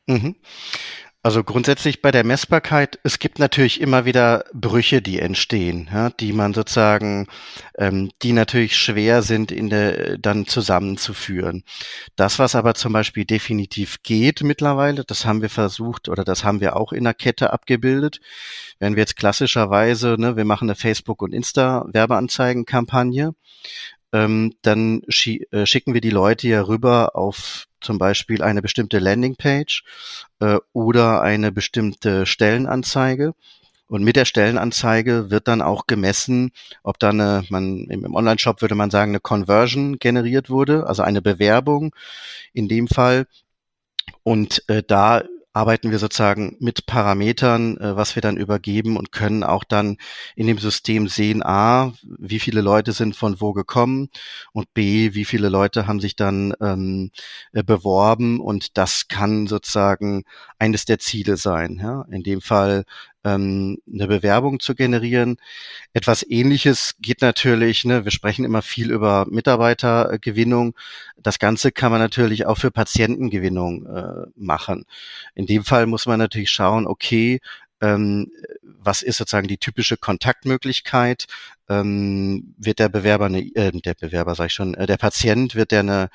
Mhm. 0.05 0.37
Also 1.27 1.43
grundsätzlich 1.43 2.01
bei 2.01 2.11
der 2.11 2.23
Messbarkeit, 2.23 2.99
es 3.03 3.19
gibt 3.19 3.37
natürlich 3.37 3.81
immer 3.81 4.05
wieder 4.05 4.45
Brüche, 4.53 5.01
die 5.01 5.19
entstehen, 5.19 5.89
ja, 5.91 6.09
die 6.09 6.31
man 6.31 6.53
sozusagen, 6.53 7.27
ähm, 7.77 8.11
die 8.21 8.31
natürlich 8.31 8.77
schwer 8.77 9.21
sind, 9.21 9.51
in 9.51 9.69
der 9.69 10.17
dann 10.19 10.47
zusammenzuführen. 10.47 11.65
Das, 12.15 12.39
was 12.39 12.55
aber 12.55 12.75
zum 12.75 12.93
Beispiel 12.93 13.25
definitiv 13.25 14.03
geht 14.03 14.41
mittlerweile, 14.41 15.03
das 15.03 15.25
haben 15.25 15.41
wir 15.41 15.49
versucht 15.49 16.07
oder 16.07 16.23
das 16.23 16.45
haben 16.45 16.61
wir 16.61 16.77
auch 16.77 16.93
in 16.93 17.03
der 17.03 17.13
Kette 17.13 17.51
abgebildet. 17.51 18.21
Wenn 18.79 18.95
wir 18.95 19.01
jetzt 19.01 19.17
klassischerweise, 19.17 20.15
ne, 20.17 20.37
wir 20.37 20.45
machen 20.45 20.69
eine 20.69 20.75
Facebook- 20.75 21.21
und 21.21 21.33
Insta-Werbeanzeigenkampagne, 21.33 23.33
ähm, 24.13 24.53
dann 24.61 25.01
äh, 25.03 25.65
schicken 25.65 25.93
wir 25.93 26.01
die 26.01 26.09
Leute 26.09 26.47
ja 26.47 26.61
rüber 26.61 27.15
auf 27.15 27.67
zum 27.81 27.97
Beispiel 27.97 28.41
eine 28.41 28.61
bestimmte 28.61 28.99
Landingpage 28.99 29.83
äh, 30.39 30.57
oder 30.73 31.21
eine 31.21 31.51
bestimmte 31.51 32.25
Stellenanzeige. 32.25 33.33
Und 33.89 34.03
mit 34.03 34.17
der 34.17 34.25
Stellenanzeige 34.25 35.31
wird 35.31 35.47
dann 35.47 35.61
auch 35.61 35.87
gemessen, 35.87 36.51
ob 36.83 36.99
dann 36.99 37.21
eine, 37.21 37.43
man 37.49 37.85
im 37.89 38.15
Online-Shop 38.15 38.61
würde 38.61 38.75
man 38.75 38.89
sagen, 38.89 39.11
eine 39.11 39.21
Conversion 39.21 39.97
generiert 39.97 40.49
wurde, 40.49 40.87
also 40.87 41.03
eine 41.03 41.21
Bewerbung 41.21 41.95
in 42.53 42.67
dem 42.67 42.87
Fall. 42.87 43.27
Und 44.23 44.63
äh, 44.67 44.83
da 44.85 45.23
arbeiten 45.57 45.89
wir 45.89 45.97
sozusagen 45.97 46.55
mit 46.59 46.85
Parametern, 46.85 47.77
äh, 47.77 47.95
was 47.95 48.15
wir 48.15 48.21
dann 48.21 48.37
übergeben 48.37 48.95
und 48.95 49.11
können 49.11 49.43
auch 49.43 49.63
dann 49.63 49.97
in 50.35 50.45
dem 50.45 50.59
System 50.59 51.07
sehen, 51.07 51.41
a, 51.43 51.93
wie 52.03 52.39
viele 52.39 52.61
Leute 52.61 52.91
sind 52.91 53.15
von 53.15 53.41
wo 53.41 53.53
gekommen 53.53 54.09
und 54.53 54.71
b, 54.75 55.15
wie 55.15 55.25
viele 55.25 55.49
Leute 55.49 55.87
haben 55.87 55.99
sich 55.99 56.15
dann 56.15 56.53
ähm, 56.61 57.09
äh, 57.53 57.63
beworben 57.63 58.39
und 58.39 58.77
das 58.77 59.07
kann 59.07 59.47
sozusagen 59.47 60.25
eines 60.59 60.85
der 60.85 60.99
Ziele 60.99 61.37
sein. 61.37 61.79
Ja? 61.81 62.05
In 62.11 62.21
dem 62.21 62.41
Fall 62.41 62.85
ähm, 63.23 63.79
eine 63.91 64.07
Bewerbung 64.07 64.59
zu 64.59 64.75
generieren. 64.75 65.37
Etwas 65.93 66.25
Ähnliches 66.27 66.95
geht 66.99 67.21
natürlich, 67.21 67.85
ne, 67.85 68.05
wir 68.05 68.11
sprechen 68.11 68.45
immer 68.45 68.61
viel 68.61 68.91
über 68.91 69.25
Mitarbeitergewinnung. 69.29 70.75
Das 71.17 71.39
Ganze 71.39 71.71
kann 71.71 71.91
man 71.91 72.01
natürlich 72.01 72.45
auch 72.45 72.57
für 72.57 72.71
Patientengewinnung 72.71 73.85
äh, 73.85 74.27
machen. 74.35 74.85
In 75.35 75.45
dem 75.45 75.63
Fall 75.63 75.85
muss 75.87 76.05
man 76.05 76.19
natürlich 76.19 76.51
schauen, 76.51 76.87
okay, 76.87 77.39
ähm, 77.81 78.31
was 78.87 79.03
ist 79.03 79.17
sozusagen 79.17 79.47
die 79.47 79.59
typische 79.59 79.97
Kontaktmöglichkeit? 79.97 81.27
Ähm, 81.69 82.55
wird 82.57 82.79
der 82.79 82.89
Bewerber 82.89 83.25
eine, 83.25 83.41
äh, 83.55 83.71
der 83.73 83.93
Bewerber 83.93 84.33
sag 84.35 84.47
ich 84.47 84.53
schon, 84.53 84.73
äh, 84.73 84.87
der 84.87 84.97
Patient 84.97 85.53
wird 85.53 85.71
der 85.71 85.81
eine 85.81 86.09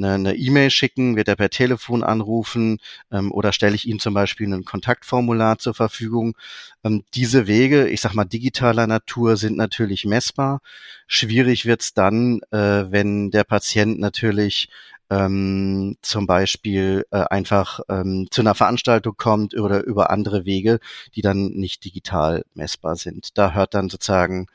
eine 0.00 0.34
E-Mail 0.34 0.70
schicken, 0.70 1.16
wird 1.16 1.28
er 1.28 1.36
per 1.36 1.50
Telefon 1.50 2.02
anrufen 2.02 2.78
ähm, 3.10 3.30
oder 3.32 3.52
stelle 3.52 3.74
ich 3.74 3.86
ihm 3.86 3.98
zum 3.98 4.14
Beispiel 4.14 4.52
ein 4.52 4.64
Kontaktformular 4.64 5.58
zur 5.58 5.74
Verfügung? 5.74 6.34
Ähm, 6.84 7.04
diese 7.14 7.46
Wege, 7.46 7.88
ich 7.88 8.00
sag 8.00 8.14
mal 8.14 8.24
digitaler 8.24 8.86
Natur, 8.86 9.36
sind 9.36 9.56
natürlich 9.56 10.04
messbar. 10.04 10.60
Schwierig 11.06 11.66
wird's 11.66 11.92
dann, 11.94 12.40
äh, 12.52 12.90
wenn 12.90 13.30
der 13.30 13.44
Patient 13.44 13.98
natürlich 13.98 14.68
ähm, 15.12 15.96
zum 16.00 16.26
Beispiel 16.26 17.04
äh, 17.10 17.18
einfach 17.18 17.80
ähm, 17.90 18.28
zu 18.30 18.40
einer 18.40 18.54
Veranstaltung 18.54 19.14
kommt 19.16 19.54
oder 19.54 19.84
über 19.84 20.10
andere 20.10 20.46
Wege, 20.46 20.80
die 21.14 21.20
dann 21.20 21.48
nicht 21.48 21.84
digital 21.84 22.44
messbar 22.54 22.96
sind. 22.96 23.36
Da 23.36 23.52
hört 23.52 23.74
dann 23.74 23.90
sozusagen 23.90 24.46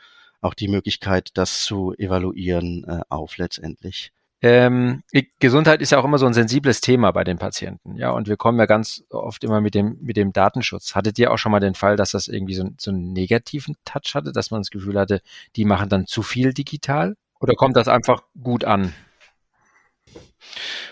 auch 0.41 0.55
die 0.55 0.67
Möglichkeit, 0.67 1.29
das 1.35 1.61
zu 1.61 1.93
evaluieren, 1.97 2.85
äh, 2.85 3.01
auf 3.09 3.37
letztendlich. 3.37 4.11
Ähm, 4.41 5.03
Gesundheit 5.39 5.81
ist 5.81 5.91
ja 5.91 5.97
auch 5.97 6.05
immer 6.05 6.19
so 6.19 6.27
ein 6.27 6.33
sensibles 6.33 6.79
Thema 6.79 7.11
bei 7.11 7.23
den 7.23 7.39
Patienten, 7.39 7.95
ja, 7.95 8.11
und 8.11 8.27
wir 8.27 8.37
kommen 8.37 8.59
ja 8.59 8.67
ganz 8.67 9.03
oft 9.09 9.43
immer 9.43 9.61
mit 9.61 9.73
dem 9.73 9.97
mit 10.01 10.15
dem 10.15 10.31
Datenschutz. 10.31 10.93
Hattet 10.93 11.17
ihr 11.17 11.31
auch 11.31 11.39
schon 11.39 11.51
mal 11.51 11.59
den 11.59 11.73
Fall, 11.73 11.95
dass 11.95 12.11
das 12.11 12.27
irgendwie 12.27 12.53
so, 12.53 12.69
so 12.77 12.91
einen 12.91 13.13
negativen 13.13 13.75
Touch 13.83 14.13
hatte, 14.13 14.31
dass 14.31 14.51
man 14.51 14.61
das 14.61 14.69
Gefühl 14.69 14.99
hatte, 14.99 15.21
die 15.55 15.65
machen 15.65 15.89
dann 15.89 16.05
zu 16.05 16.21
viel 16.21 16.53
digital? 16.53 17.15
Oder 17.39 17.55
kommt 17.55 17.75
das 17.77 17.87
einfach 17.87 18.21
gut 18.39 18.63
an? 18.63 18.93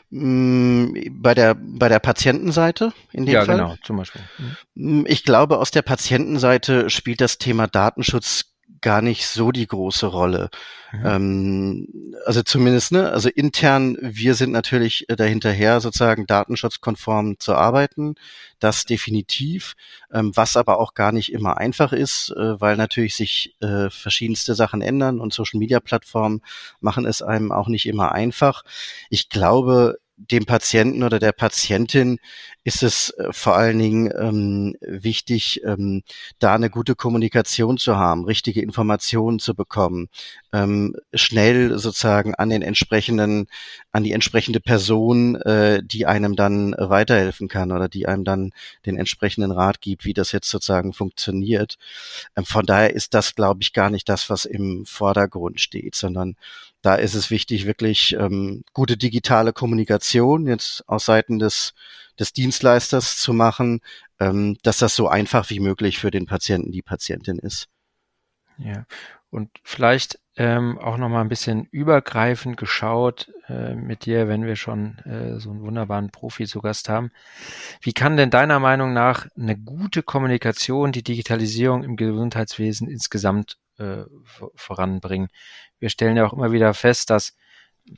Mm, 0.10 0.94
bei 1.12 1.34
der, 1.34 1.56
bei 1.56 1.90
der 1.90 2.00
Patientenseite 2.00 2.94
in 3.12 3.26
dem 3.26 3.34
ja, 3.34 3.46
Fall? 3.46 3.58
Ja, 3.58 3.64
genau, 3.64 3.76
zum 3.84 3.98
Beispiel. 3.98 4.22
Mhm. 4.76 5.06
Ich 5.08 5.24
glaube, 5.24 5.60
aus 5.60 5.72
der 5.72 5.82
Patientenseite 5.82 6.90
spielt 6.90 7.22
das 7.22 7.38
Thema 7.38 7.68
Datenschutz 7.68 8.55
gar 8.86 9.02
nicht 9.02 9.26
so 9.26 9.52
die 9.52 9.66
große 9.66 10.06
Rolle. 10.06 10.52
Mhm. 10.94 11.06
Ähm, 11.06 12.14
also 12.28 12.44
zumindest, 12.44 12.92
ne, 12.92 13.10
also 13.12 13.30
intern, 13.30 13.98
wir 14.00 14.36
sind 14.36 14.52
natürlich 14.52 15.10
äh, 15.10 15.16
dahinterher, 15.16 15.82
sozusagen 15.82 16.28
datenschutzkonform 16.28 17.40
zu 17.40 17.56
arbeiten. 17.56 18.14
Das 18.60 18.86
definitiv. 18.86 19.74
Ähm, 20.14 20.32
was 20.36 20.56
aber 20.56 20.80
auch 20.80 20.94
gar 20.94 21.12
nicht 21.12 21.34
immer 21.34 21.58
einfach 21.58 21.94
ist, 21.94 22.30
äh, 22.30 22.62
weil 22.62 22.78
natürlich 22.78 23.16
sich 23.16 23.56
äh, 23.60 23.90
verschiedenste 23.90 24.54
Sachen 24.54 24.84
ändern 24.84 25.20
und 25.20 25.34
Social 25.34 25.58
Media 25.58 25.80
Plattformen 25.80 26.42
machen 26.80 27.08
es 27.08 27.24
einem 27.24 27.52
auch 27.52 27.68
nicht 27.68 27.88
immer 27.88 28.12
einfach. 28.12 28.62
Ich 29.10 29.30
glaube, 29.30 29.98
dem 30.18 30.46
Patienten 30.46 31.04
oder 31.04 31.20
der 31.20 31.34
Patientin 31.34 32.20
ist 32.64 32.84
es 32.84 33.12
äh, 33.12 33.32
vor 33.32 33.56
allen 33.56 33.78
Dingen 33.78 34.12
ähm, 34.18 34.76
wichtig, 34.82 35.62
ähm, 35.64 36.04
da 36.40 36.56
eine 36.56 36.70
gute 36.70 36.96
Kommunikation 36.96 37.78
zu 37.78 37.98
haben, 37.98 38.26
richtige 38.26 38.62
Informationen 38.62 39.40
zu 39.40 39.54
bekommen, 39.54 40.10
ähm, 40.54 40.96
schnell 41.14 41.78
sozusagen 41.78 42.34
an 42.34 42.50
den 42.50 42.62
entsprechenden, 42.62 43.48
an 43.92 44.04
die 44.04 44.14
entsprechende 44.14 44.60
Person, 44.60 45.36
äh, 45.42 45.82
die 45.84 46.06
einem 46.06 46.36
dann 46.36 46.76
weiterhelfen 46.78 47.48
kann 47.50 47.72
oder 47.72 47.88
die 47.88 48.08
einem 48.08 48.24
dann 48.24 48.52
den 48.86 48.98
entsprechenden 48.98 49.52
Rat 49.52 49.82
gibt, 49.82 50.06
wie 50.06 50.14
das 50.14 50.32
jetzt 50.32 50.50
sozusagen 50.50 50.94
funktioniert. 50.94 51.78
Ähm, 52.36 52.46
von 52.46 52.66
daher 52.66 52.94
ist 52.94 53.14
das, 53.14 53.36
glaube 53.36 53.62
ich, 53.62 53.74
gar 53.74 53.90
nicht 53.90 54.10
das, 54.10 54.30
was 54.30 54.46
im 54.46 54.86
Vordergrund 54.86 55.60
steht, 55.60 55.96
sondern 55.96 56.36
da 56.86 56.96
ist 56.96 57.16
es 57.16 57.32
wichtig, 57.32 57.66
wirklich 57.66 58.16
ähm, 58.20 58.64
gute 58.74 58.98
digitale 58.98 59.54
Kommunikation 59.54 60.48
jetzt 60.48 60.88
aus 60.88 61.06
Seiten 61.06 61.40
des 61.40 61.74
des 62.20 62.34
Dienstleisters 62.34 63.18
zu 63.18 63.34
machen, 63.34 63.82
ähm, 64.20 64.58
dass 64.64 64.78
das 64.78 64.96
so 64.96 65.08
einfach 65.08 65.50
wie 65.50 65.60
möglich 65.60 65.98
für 66.00 66.12
den 66.12 66.26
Patienten, 66.26 66.72
die 66.72 66.82
Patientin 66.82 67.40
ist. 67.40 67.68
Ja, 68.58 68.86
und 69.30 69.50
vielleicht 69.64 70.20
ähm, 70.38 70.78
auch 70.78 70.98
noch 70.98 71.10
mal 71.10 71.22
ein 71.22 71.30
bisschen 71.30 71.66
übergreifend 71.72 72.58
geschaut 72.58 73.32
äh, 73.50 73.76
mit 73.76 74.06
dir, 74.06 74.28
wenn 74.28 74.46
wir 74.46 74.56
schon 74.56 74.98
äh, 75.00 75.40
so 75.40 75.50
einen 75.50 75.62
wunderbaren 75.62 76.10
Profi 76.10 76.46
zu 76.46 76.62
Gast 76.62 76.88
haben. 76.88 77.12
Wie 77.82 77.94
kann 77.94 78.18
denn 78.18 78.30
deiner 78.30 78.60
Meinung 78.60 78.94
nach 78.94 79.28
eine 79.38 79.58
gute 79.58 80.04
Kommunikation 80.04 80.94
die 80.94 81.04
Digitalisierung 81.04 81.84
im 81.84 81.98
Gesundheitswesen 81.98 82.88
insgesamt 82.90 83.58
äh, 83.78 84.04
voranbringen? 84.56 85.30
Wir 85.80 85.90
stellen 85.90 86.18
ja 86.18 86.26
auch 86.26 86.34
immer 86.34 86.52
wieder 86.52 86.74
fest, 86.74 87.10
dass 87.10 87.36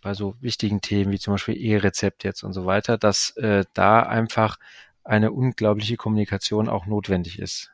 bei 0.02 0.14
so 0.14 0.36
wichtigen 0.42 0.82
Themen 0.82 1.12
wie 1.12 1.20
zum 1.20 1.34
Beispiel 1.34 1.58
E-Rezept 1.58 2.24
jetzt 2.24 2.44
und 2.44 2.54
so 2.54 2.66
weiter, 2.66 2.98
dass 2.98 3.32
äh, 3.38 3.66
da 3.74 4.02
einfach 4.04 4.58
eine 5.04 5.32
unglaubliche 5.32 5.96
Kommunikation 5.96 6.68
auch 6.68 6.86
notwendig 6.86 7.40
ist. 7.40 7.72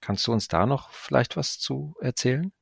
Kannst 0.00 0.26
du 0.26 0.32
uns 0.32 0.48
da 0.48 0.66
noch 0.66 0.90
vielleicht 0.90 1.36
was 1.36 1.58
zu 1.58 1.94
erzählen? 2.00 2.52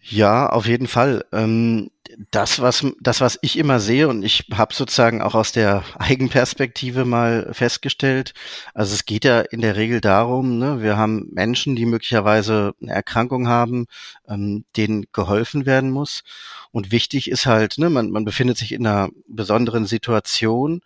Ja, 0.00 0.48
auf 0.48 0.66
jeden 0.66 0.86
Fall. 0.86 1.24
Ähm, 1.32 1.90
das, 2.30 2.60
was 2.60 2.86
das, 3.00 3.20
was 3.20 3.38
ich 3.42 3.58
immer 3.58 3.80
sehe, 3.80 4.08
und 4.08 4.22
ich 4.22 4.46
habe 4.54 4.74
sozusagen 4.74 5.20
auch 5.20 5.34
aus 5.34 5.52
der 5.52 5.84
Eigenperspektive 5.98 7.04
mal 7.04 7.50
festgestellt, 7.52 8.32
also 8.74 8.94
es 8.94 9.04
geht 9.04 9.24
ja 9.24 9.40
in 9.40 9.60
der 9.60 9.76
Regel 9.76 10.00
darum, 10.00 10.58
ne, 10.58 10.80
wir 10.82 10.96
haben 10.96 11.28
Menschen, 11.32 11.76
die 11.76 11.84
möglicherweise 11.84 12.74
eine 12.80 12.92
Erkrankung 12.92 13.48
haben, 13.48 13.86
ähm, 14.28 14.64
denen 14.76 15.06
geholfen 15.12 15.66
werden 15.66 15.90
muss. 15.90 16.22
Und 16.70 16.90
wichtig 16.92 17.30
ist 17.30 17.46
halt, 17.46 17.76
ne, 17.78 17.90
man, 17.90 18.10
man 18.10 18.24
befindet 18.24 18.56
sich 18.56 18.72
in 18.72 18.86
einer 18.86 19.10
besonderen 19.26 19.84
Situation 19.86 20.80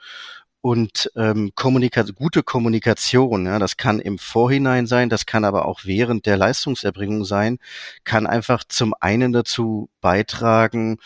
und 0.63 1.11
ähm, 1.17 1.51
Kommunika 1.57 2.03
gute 2.15 2.45
Kommunikation, 2.45 3.47
ja, 3.47 3.59
das 3.59 3.77
kann 3.77 3.99
im 3.99 4.17
Vorhinein 4.19 4.87
sein, 4.87 5.09
das 5.09 5.27
kann 5.27 5.45
aber 5.45 5.67
auch 5.67 5.81
während 5.85 6.25
der 6.25 6.37
Leistungserbringung 6.37 7.25
sein, 7.25 7.59
kann 8.05 8.29
einfach 8.29 8.63
zum 8.65 8.95
einen 9.01 9.33
dazu 9.33 9.91
beitragen, 10.01 10.99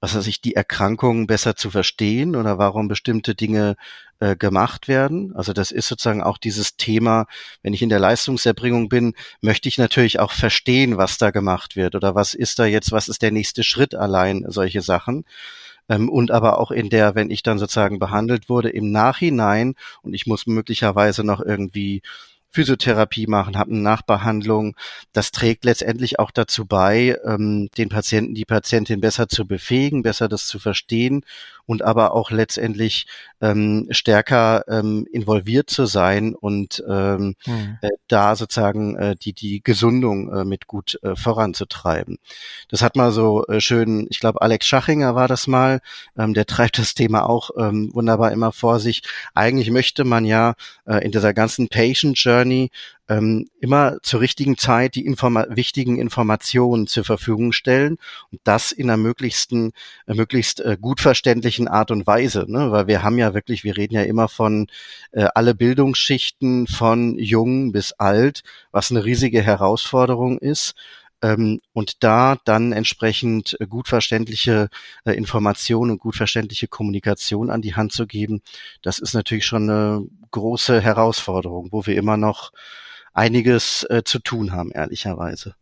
was 0.00 0.14
weiß 0.14 0.28
ich, 0.28 0.40
die 0.40 0.54
Erkrankung 0.54 1.26
besser 1.26 1.56
zu 1.56 1.70
verstehen 1.70 2.36
oder 2.36 2.56
warum 2.56 2.86
bestimmte 2.86 3.34
Dinge 3.34 3.76
äh, 4.20 4.36
gemacht 4.36 4.86
werden. 4.86 5.34
Also 5.34 5.52
das 5.52 5.72
ist 5.72 5.88
sozusagen 5.88 6.22
auch 6.22 6.38
dieses 6.38 6.76
Thema, 6.76 7.26
wenn 7.62 7.74
ich 7.74 7.82
in 7.82 7.90
der 7.90 7.98
Leistungserbringung 7.98 8.88
bin, 8.88 9.14
möchte 9.40 9.68
ich 9.68 9.76
natürlich 9.76 10.20
auch 10.20 10.32
verstehen, 10.32 10.96
was 10.96 11.18
da 11.18 11.32
gemacht 11.32 11.74
wird 11.74 11.96
oder 11.96 12.14
was 12.14 12.34
ist 12.34 12.60
da 12.60 12.64
jetzt, 12.64 12.92
was 12.92 13.08
ist 13.08 13.22
der 13.22 13.32
nächste 13.32 13.64
Schritt 13.64 13.94
allein, 13.94 14.44
solche 14.48 14.82
Sachen. 14.82 15.24
Ähm, 15.90 16.08
und 16.08 16.30
aber 16.30 16.58
auch 16.58 16.70
in 16.70 16.88
der, 16.88 17.14
wenn 17.14 17.30
ich 17.30 17.42
dann 17.42 17.58
sozusagen 17.58 17.98
behandelt 17.98 18.48
wurde, 18.48 18.70
im 18.70 18.90
Nachhinein 18.90 19.74
und 20.02 20.14
ich 20.14 20.26
muss 20.26 20.46
möglicherweise 20.46 21.24
noch 21.24 21.40
irgendwie 21.40 22.00
Physiotherapie 22.52 23.26
machen, 23.26 23.56
habe 23.56 23.70
eine 23.70 23.80
Nachbehandlung. 23.80 24.76
Das 25.12 25.30
trägt 25.30 25.64
letztendlich 25.64 26.18
auch 26.18 26.30
dazu 26.30 26.64
bei, 26.64 27.16
ähm, 27.24 27.68
den 27.76 27.88
Patienten, 27.88 28.34
die 28.34 28.44
Patientin 28.44 29.00
besser 29.00 29.28
zu 29.28 29.46
befähigen, 29.46 30.02
besser 30.02 30.28
das 30.28 30.46
zu 30.46 30.58
verstehen 30.58 31.24
und 31.70 31.82
aber 31.82 32.16
auch 32.16 32.32
letztendlich 32.32 33.06
ähm, 33.40 33.86
stärker 33.92 34.64
ähm, 34.66 35.06
involviert 35.12 35.70
zu 35.70 35.86
sein 35.86 36.34
und 36.34 36.82
ähm, 36.88 37.36
mhm. 37.46 37.78
äh, 37.80 37.90
da 38.08 38.34
sozusagen 38.34 38.96
äh, 38.96 39.14
die 39.14 39.32
die 39.34 39.62
Gesundung 39.62 40.32
äh, 40.32 40.44
mit 40.44 40.66
gut 40.66 40.98
äh, 41.04 41.14
voranzutreiben. 41.14 42.18
Das 42.70 42.82
hat 42.82 42.96
mal 42.96 43.12
so 43.12 43.46
äh, 43.46 43.60
schön, 43.60 44.08
ich 44.10 44.18
glaube 44.18 44.42
Alex 44.42 44.66
Schachinger 44.66 45.14
war 45.14 45.28
das 45.28 45.46
mal, 45.46 45.80
ähm, 46.18 46.34
der 46.34 46.44
treibt 46.52 46.76
das 46.76 46.94
Thema 46.94 47.28
auch 47.28 47.50
ähm, 47.56 47.90
wunderbar 47.94 48.32
immer 48.32 48.50
vor 48.50 48.80
sich. 48.80 49.02
Eigentlich 49.34 49.70
möchte 49.70 50.02
man 50.02 50.24
ja 50.24 50.54
äh, 50.86 51.04
in 51.04 51.12
dieser 51.12 51.32
ganzen 51.34 51.68
Patient 51.68 52.18
Journey 52.18 52.72
ähm, 53.10 53.48
immer 53.60 53.98
zur 54.02 54.20
richtigen 54.20 54.56
Zeit 54.56 54.94
die 54.94 55.04
Informa 55.04 55.46
wichtigen 55.50 55.98
Informationen 55.98 56.86
zur 56.86 57.04
Verfügung 57.04 57.50
stellen 57.52 57.98
und 58.30 58.40
das 58.44 58.70
in 58.70 58.88
einer 58.88 58.96
möglichsten, 58.96 59.72
äh, 60.06 60.14
möglichst 60.14 60.60
äh, 60.60 60.78
gut 60.80 61.00
verständlichen 61.00 61.66
Art 61.66 61.90
und 61.90 62.06
Weise, 62.06 62.46
ne? 62.48 62.70
weil 62.70 62.86
wir 62.86 63.02
haben 63.02 63.18
ja 63.18 63.34
wirklich, 63.34 63.64
wir 63.64 63.76
reden 63.76 63.94
ja 63.94 64.02
immer 64.02 64.28
von 64.28 64.68
äh, 65.10 65.26
alle 65.34 65.56
Bildungsschichten 65.56 66.68
von 66.68 67.18
jung 67.18 67.72
bis 67.72 67.92
alt, 67.92 68.44
was 68.70 68.92
eine 68.92 69.04
riesige 69.04 69.42
Herausforderung 69.42 70.38
ist 70.38 70.74
ähm, 71.20 71.60
und 71.72 72.04
da 72.04 72.36
dann 72.44 72.72
entsprechend 72.72 73.56
gut 73.68 73.88
verständliche 73.88 74.68
äh, 75.04 75.12
Informationen 75.12 75.90
und 75.90 75.98
gut 75.98 76.14
verständliche 76.14 76.68
Kommunikation 76.68 77.50
an 77.50 77.60
die 77.60 77.74
Hand 77.74 77.90
zu 77.92 78.06
geben, 78.06 78.40
das 78.82 79.00
ist 79.00 79.14
natürlich 79.14 79.46
schon 79.46 79.68
eine 79.68 80.06
große 80.30 80.80
Herausforderung, 80.80 81.70
wo 81.72 81.86
wir 81.86 81.96
immer 81.96 82.16
noch 82.16 82.52
einiges 83.12 83.84
äh, 83.90 84.02
zu 84.04 84.18
tun 84.18 84.52
haben, 84.52 84.70
ehrlicherweise. 84.70 85.54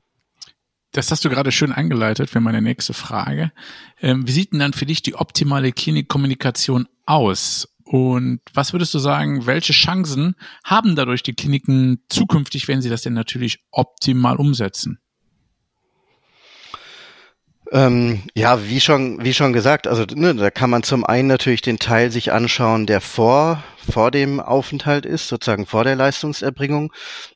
Das 0.93 1.11
hast 1.11 1.25
du 1.25 1.29
gerade 1.29 1.53
schön 1.53 1.73
eingeleitet 1.73 2.31
für 2.31 2.41
meine 2.41 2.63
nächste 2.63 2.95
Frage. 2.95 3.53
Ähm, 4.01 4.27
wie 4.27 4.33
sieht 4.33 4.53
denn 4.53 4.61
dann 4.61 4.73
für 4.73 4.87
dich 4.87 5.03
die 5.03 5.15
optimale 5.15 5.73
Klinikkommunikation 5.73 6.89
aus? 7.05 7.69
Und 7.85 8.41
was 8.53 8.73
würdest 8.73 8.95
du 8.95 8.99
sagen, 8.99 9.47
welche 9.47 9.73
Chancen 9.73 10.35
haben 10.65 10.97
dadurch 10.97 11.23
die 11.23 11.35
Kliniken 11.35 12.03
zukünftig, 12.09 12.69
wenn 12.69 12.83
sie 12.83 12.91
das 12.91 13.03
denn 13.03 13.15
natürlich 13.15 13.65
optimal 13.71 14.37
umsetzen? 14.37 14.99
Ähm, 17.71 18.23
ja, 18.35 18.67
wie 18.67 18.81
schon, 18.81 19.23
wie 19.23 19.35
schon 19.35 19.53
gesagt, 19.53 19.87
also 19.87 20.05
ne, 20.15 20.35
da 20.35 20.51
kann 20.51 20.71
man 20.71 20.83
zum 20.83 21.05
einen 21.05 21.29
natürlich 21.29 21.61
den 21.61 21.79
Teil 21.79 22.11
sich 22.11 22.33
anschauen, 22.33 22.87
der 22.87 23.03
vor, 23.03 23.63
vor 23.91 24.11
dem 24.11 24.41
Aufenthalt 24.41 25.05
ist, 25.05 25.29
sozusagen 25.29 25.67
vor 25.67 25.85
der 25.85 25.95
Leistungserbringung. 25.95 26.93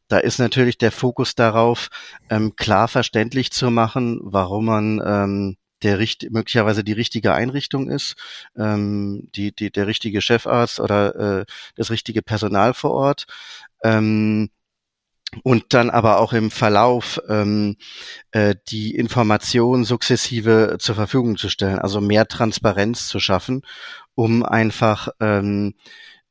Da 0.09 0.19
ist 0.19 0.39
natürlich 0.39 0.79
der 0.79 0.91
Fokus 0.93 1.35
darauf, 1.35 1.89
ähm, 2.31 2.57
klar 2.57 2.89
verständlich 2.89 3.53
zu 3.53 3.71
machen, 3.71 4.21
warum 4.23 4.65
man 4.67 5.03
ähm, 5.05 5.57
der 5.83 5.99
richt 5.99 6.31
möglicherweise 6.31 6.85
die 6.85 6.93
richtige 6.93 7.35
Einrichtung 7.35 7.91
ist, 7.91 8.15
ähm, 8.57 9.29
die, 9.35 9.55
die, 9.55 9.71
der 9.71 9.87
richtige 9.87 10.23
Chefarzt 10.23 10.81
oder 10.81 11.41
äh, 11.41 11.45
das 11.77 11.91
richtige 11.91 12.23
Personal 12.23 12.73
vor 12.73 12.93
Ort. 12.93 13.27
Ähm, 13.83 14.51
und 15.43 15.75
dann 15.75 15.91
aber 15.91 16.19
auch 16.19 16.33
im 16.33 16.51
Verlauf 16.51 17.21
ähm, 17.29 17.77
äh, 18.33 18.55
die 18.69 18.95
Information 18.95 19.85
sukzessive 19.85 20.77
zur 20.79 20.95
Verfügung 20.95 21.37
zu 21.37 21.49
stellen, 21.49 21.79
also 21.79 22.01
mehr 22.01 22.29
Transparenz 22.29 23.09
zu 23.09 23.19
schaffen, 23.19 23.63
um 24.15 24.43
einfach 24.43 25.09
ähm, 25.21 25.75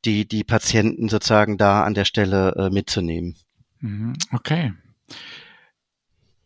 die, 0.04 0.26
die 0.26 0.44
Patienten 0.44 1.08
sozusagen 1.08 1.58
da 1.58 1.84
an 1.84 1.94
der 1.94 2.04
Stelle 2.04 2.54
äh, 2.56 2.70
mitzunehmen. 2.70 3.36
Mhm, 3.80 4.14
okay. 4.32 4.72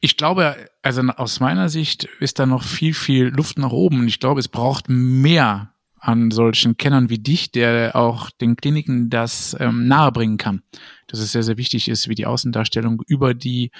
Ich 0.01 0.17
glaube, 0.17 0.57
also 0.83 1.03
aus 1.03 1.41
meiner 1.41 1.69
Sicht 1.69 2.05
ist 2.21 2.39
da 2.39 2.47
noch 2.47 2.63
viel, 2.63 2.95
viel 2.95 3.27
Luft 3.27 3.59
nach 3.59 3.73
oben. 3.73 4.07
Ich 4.09 4.21
glaube, 4.21 4.41
es 4.41 4.49
braucht 4.49 4.89
mehr 4.89 5.73
an 6.07 6.31
solchen 6.31 6.77
Kennern 6.77 7.11
wie 7.11 7.19
dich, 7.19 7.51
der 7.51 7.97
auch 7.97 8.31
den 8.31 8.55
Kliniken 8.57 9.11
das 9.11 9.57
ähm, 9.59 9.89
nahebringen 9.89 10.39
kann. 10.39 10.63
Dass 11.09 11.19
es 11.19 11.33
sehr, 11.33 11.43
sehr 11.43 11.57
wichtig 11.57 11.89
ist, 11.89 12.09
wie 12.09 12.15
die 12.15 12.27
Außendarstellung 12.27 13.03
über 13.09 13.35
die 13.35 13.73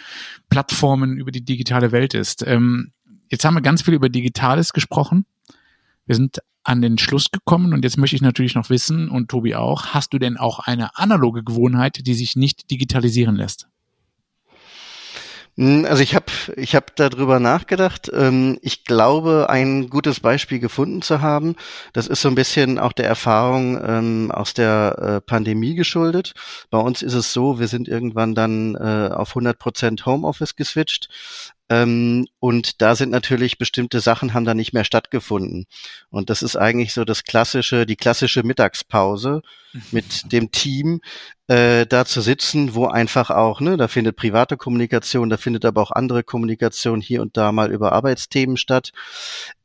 Plattformen, 0.51 1.19
über 1.19 1.31
die 1.31 1.45
digitale 1.45 1.93
Welt 1.93 2.15
ist. 2.15 2.45
Ähm, 2.47 2.93
jetzt 3.29 3.45
haben 3.45 3.55
wir 3.55 3.61
ganz 3.61 3.83
viel 3.83 3.95
über 3.95 4.09
Digitales 4.09 4.73
gesprochen. 4.73 5.25
Wir 6.05 6.17
sind 6.17 6.41
an 6.65 6.83
den 6.83 6.99
Schluss 6.99 7.31
gekommen 7.31 7.73
und 7.73 7.85
jetzt 7.85 7.97
möchte 7.97 8.17
ich 8.17 8.23
natürlich 8.23 8.57
noch 8.57 8.71
wissen 8.71 9.09
und 9.09 9.29
Tobi 9.29 9.55
auch, 9.55 9.87
hast 9.87 10.13
du 10.13 10.19
denn 10.19 10.37
auch 10.37 10.59
eine 10.59 10.97
analoge 10.97 11.45
Gewohnheit, 11.45 12.07
die 12.07 12.15
sich 12.15 12.35
nicht 12.35 12.73
digitalisieren 12.73 13.37
lässt? 13.37 13.69
Hm, 15.59 15.87
also 15.87 16.03
ich 16.03 16.15
habe 16.15 16.27
ich 16.57 16.75
hab 16.75 16.95
darüber 16.97 17.41
nachgedacht. 17.41 18.11
Ähm, 18.13 18.59
ich 18.61 18.85
glaube, 18.85 19.47
ein 19.49 19.89
gutes 19.89 20.21
Beispiel 20.21 20.59
gefunden 20.59 21.03
zu 21.03 21.23
haben. 21.23 21.57
Das 21.93 22.07
ist 22.07 22.21
so 22.21 22.29
ein 22.29 22.35
bisschen 22.35 22.79
auch 22.79 22.93
der 22.93 23.07
Erfahrung 23.07 23.81
ähm, 23.83 24.31
aus 24.31 24.53
der 24.55 24.99
äh, 24.99 25.21
Pandemie 25.23 25.75
geschuldet. 25.75 26.35
Bei 26.71 26.79
uns 26.79 27.03
ist 27.03 27.15
es 27.15 27.33
so, 27.33 27.59
wir 27.59 27.69
sind 27.69 27.89
irgendwann 27.89 28.35
dann 28.35 28.75
äh, 28.75 29.11
auf 29.15 29.31
100 29.31 29.59
Prozent 29.59 30.05
Homeoffice 30.07 30.57
geswitcht. 30.57 31.09
Ähm, 31.69 32.27
und 32.39 32.81
da 32.81 32.95
sind 32.95 33.11
natürlich 33.11 33.59
bestimmte 33.59 34.01
Sachen 34.01 34.35
haben 34.35 34.45
da 34.45 34.55
nicht 34.55 34.73
mehr 34.73 34.85
stattgefunden. 34.85 35.67
Und 36.11 36.31
das 36.31 36.43
ist 36.43 36.57
eigentlich 36.57 36.93
so 36.93 37.05
das 37.05 37.25
klassische, 37.25 37.87
die 37.87 37.97
klassische 37.97 38.43
Mittagspause 38.45 39.43
mit 39.91 40.23
dem 40.33 40.53
Team, 40.53 41.01
äh, 41.49 41.87
da 41.87 42.05
zu 42.05 42.21
sitzen, 42.23 42.75
wo 42.75 42.87
einfach 42.87 43.31
auch, 43.31 43.61
ne, 43.61 43.77
da 43.77 43.87
findet 43.87 44.17
private 44.17 44.57
Kommunikation, 44.57 45.31
da 45.31 45.37
findet 45.37 45.65
aber 45.65 45.81
auch 45.81 45.93
andere 45.93 46.25
Kommunikation 46.25 47.01
hier 47.01 47.23
und 47.23 47.37
da 47.37 47.53
mal 47.53 47.71
über 47.71 47.93
Arbeitsthemen 47.93 48.57
statt. 48.57 48.91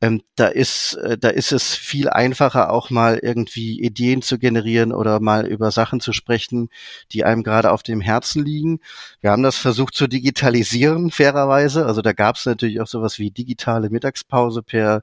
Ähm, 0.00 0.22
da 0.36 0.46
ist, 0.46 0.94
äh, 0.94 1.18
da 1.18 1.28
ist 1.28 1.50
es 1.50 1.74
viel 1.74 2.08
einfacher, 2.08 2.72
auch 2.72 2.90
mal 2.90 3.18
irgendwie 3.20 3.80
Ideen 3.80 4.22
zu 4.22 4.38
generieren 4.38 4.92
oder 4.92 5.18
mal 5.18 5.46
über 5.46 5.72
Sachen 5.72 5.98
zu 6.00 6.12
sprechen, 6.12 6.68
die 7.12 7.24
einem 7.24 7.42
gerade 7.42 7.72
auf 7.72 7.82
dem 7.82 8.00
Herzen 8.00 8.44
liegen. 8.44 8.78
Wir 9.20 9.32
haben 9.32 9.42
das 9.42 9.56
versucht 9.56 9.94
zu 9.94 10.06
digitalisieren, 10.06 11.10
fairerweise. 11.10 11.84
Also 11.92 12.00
da 12.00 12.14
gab 12.14 12.36
es 12.36 12.46
natürlich 12.46 12.80
auch 12.80 12.86
sowas 12.86 13.18
wie 13.18 13.30
digitale 13.30 13.90
Mittagspause 13.90 14.62
per 14.62 15.02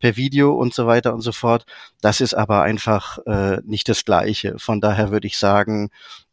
per 0.00 0.16
Video 0.16 0.52
und 0.52 0.74
so 0.74 0.88
weiter 0.88 1.14
und 1.14 1.20
so 1.20 1.30
fort. 1.30 1.64
Das 2.00 2.20
ist 2.20 2.34
aber 2.34 2.62
einfach 2.62 3.18
äh, 3.26 3.58
nicht 3.64 3.88
das 3.88 4.04
Gleiche. 4.04 4.58
Von 4.58 4.80
daher 4.80 5.12
würde 5.12 5.28
ich 5.28 5.38
sagen, 5.38 5.90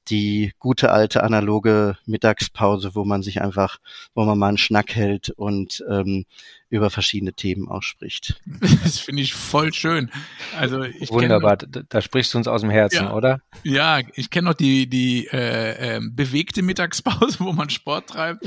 die 0.10 0.54
gute 0.58 0.92
alte 0.92 1.22
analoge 1.24 1.98
Mittagspause, 2.08 2.96
wo 2.96 3.06
man 3.06 3.22
sich 3.22 3.44
einfach, 3.44 3.78
wo 4.16 4.26
man 4.26 4.40
mal 4.40 4.48
einen 4.48 4.58
Schnack 4.58 4.96
hält 4.96 5.30
und 5.30 5.86
ähm, 5.88 6.26
über 6.72 6.90
verschiedene 6.90 7.34
Themen 7.34 7.68
ausspricht. 7.68 8.42
Das 8.84 8.98
finde 8.98 9.22
ich 9.22 9.34
voll 9.34 9.74
schön. 9.74 10.10
Also 10.58 10.82
ich 10.84 11.12
Wunderbar, 11.12 11.58
kenn, 11.58 11.86
da 11.88 12.02
sprichst 12.02 12.34
du 12.34 12.38
uns 12.40 12.48
aus 12.48 12.62
dem 12.62 12.70
Herzen, 12.70 13.06
ja, 13.06 13.14
oder? 13.14 13.42
Ja, 13.64 14.00
ich 14.16 14.30
kenne 14.30 14.50
noch 14.50 14.54
die, 14.56 14.88
die 14.88 15.28
äh, 15.28 15.98
äh, 15.98 16.02
bewegte 16.02 16.62
Mittagspause, 16.62 17.40
wo 17.40 17.52
man 17.52 17.70
Sport 17.70 18.10
treibt, 18.10 18.44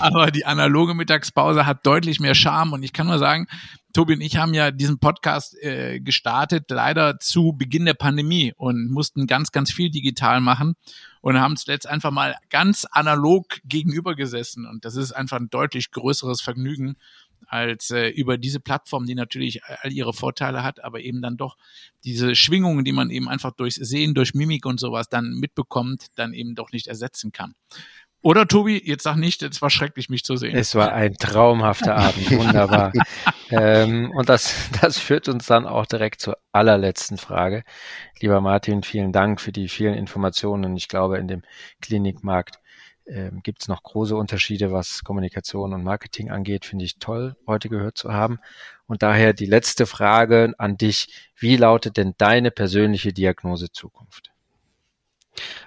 aber 0.00 0.30
die 0.30 0.44
analoge 0.44 0.94
Mittagspause 0.94 1.66
hat 1.66 1.84
deutlich 1.86 2.20
mehr 2.20 2.34
Charme 2.34 2.74
und 2.74 2.82
ich 2.82 2.92
kann 2.92 3.06
nur 3.06 3.18
sagen, 3.18 3.48
Tobi 3.92 4.14
und 4.14 4.20
ich 4.22 4.36
haben 4.36 4.54
ja 4.54 4.70
diesen 4.70 4.98
Podcast 4.98 5.54
äh, 5.62 6.00
gestartet, 6.00 6.70
leider 6.70 7.18
zu 7.18 7.52
Beginn 7.52 7.84
der 7.84 7.94
Pandemie 7.94 8.54
und 8.56 8.90
mussten 8.90 9.26
ganz, 9.26 9.52
ganz 9.52 9.70
viel 9.70 9.90
digital 9.90 10.40
machen 10.40 10.76
und 11.20 11.38
haben 11.38 11.56
zuletzt 11.56 11.86
einfach 11.86 12.10
mal 12.10 12.36
ganz 12.48 12.86
analog 12.90 13.60
gegenüber 13.64 14.14
gesessen. 14.14 14.66
Und 14.66 14.86
das 14.86 14.96
ist 14.96 15.12
einfach 15.12 15.38
ein 15.38 15.50
deutlich 15.50 15.90
größeres 15.90 16.40
Vergnügen 16.40 16.96
als 17.52 17.90
äh, 17.90 18.08
über 18.08 18.38
diese 18.38 18.60
Plattform, 18.60 19.04
die 19.04 19.14
natürlich 19.14 19.62
all 19.64 19.92
ihre 19.92 20.14
Vorteile 20.14 20.62
hat, 20.62 20.82
aber 20.82 21.00
eben 21.00 21.20
dann 21.20 21.36
doch 21.36 21.56
diese 22.02 22.34
Schwingungen, 22.34 22.84
die 22.84 22.92
man 22.92 23.10
eben 23.10 23.28
einfach 23.28 23.52
durch 23.52 23.74
Sehen, 23.74 24.14
durch 24.14 24.32
Mimik 24.34 24.64
und 24.64 24.80
sowas 24.80 25.08
dann 25.08 25.34
mitbekommt, 25.34 26.06
dann 26.16 26.32
eben 26.32 26.54
doch 26.54 26.72
nicht 26.72 26.86
ersetzen 26.86 27.30
kann. 27.30 27.54
Oder 28.24 28.46
Tobi, 28.46 28.80
jetzt 28.84 29.02
sag 29.02 29.16
nicht, 29.16 29.42
es 29.42 29.60
war 29.60 29.68
schrecklich, 29.68 30.08
mich 30.08 30.22
zu 30.24 30.36
sehen. 30.36 30.56
Es 30.56 30.76
war 30.76 30.92
ein 30.92 31.14
traumhafter 31.14 31.96
Abend, 31.96 32.30
wunderbar. 32.30 32.92
ähm, 33.50 34.12
und 34.12 34.28
das, 34.28 34.54
das 34.80 34.96
führt 34.96 35.28
uns 35.28 35.46
dann 35.46 35.66
auch 35.66 35.86
direkt 35.86 36.20
zur 36.20 36.38
allerletzten 36.52 37.18
Frage. 37.18 37.64
Lieber 38.20 38.40
Martin, 38.40 38.84
vielen 38.84 39.12
Dank 39.12 39.40
für 39.40 39.50
die 39.50 39.66
vielen 39.66 39.94
Informationen. 39.94 40.76
Ich 40.76 40.86
glaube, 40.86 41.18
in 41.18 41.26
dem 41.26 41.42
Klinikmarkt 41.80 42.61
ähm, 43.06 43.40
gibt 43.42 43.62
es 43.62 43.68
noch 43.68 43.82
große 43.82 44.16
Unterschiede, 44.16 44.72
was 44.72 45.04
Kommunikation 45.04 45.72
und 45.72 45.82
Marketing 45.84 46.30
angeht. 46.30 46.64
Finde 46.64 46.84
ich 46.84 46.98
toll, 46.98 47.36
heute 47.46 47.68
gehört 47.68 47.98
zu 47.98 48.12
haben. 48.12 48.38
Und 48.86 49.02
daher 49.02 49.32
die 49.32 49.46
letzte 49.46 49.86
Frage 49.86 50.54
an 50.58 50.76
dich. 50.76 51.30
Wie 51.36 51.56
lautet 51.56 51.96
denn 51.96 52.14
deine 52.18 52.50
persönliche 52.50 53.12
Diagnose 53.12 53.72
Zukunft? 53.72 54.32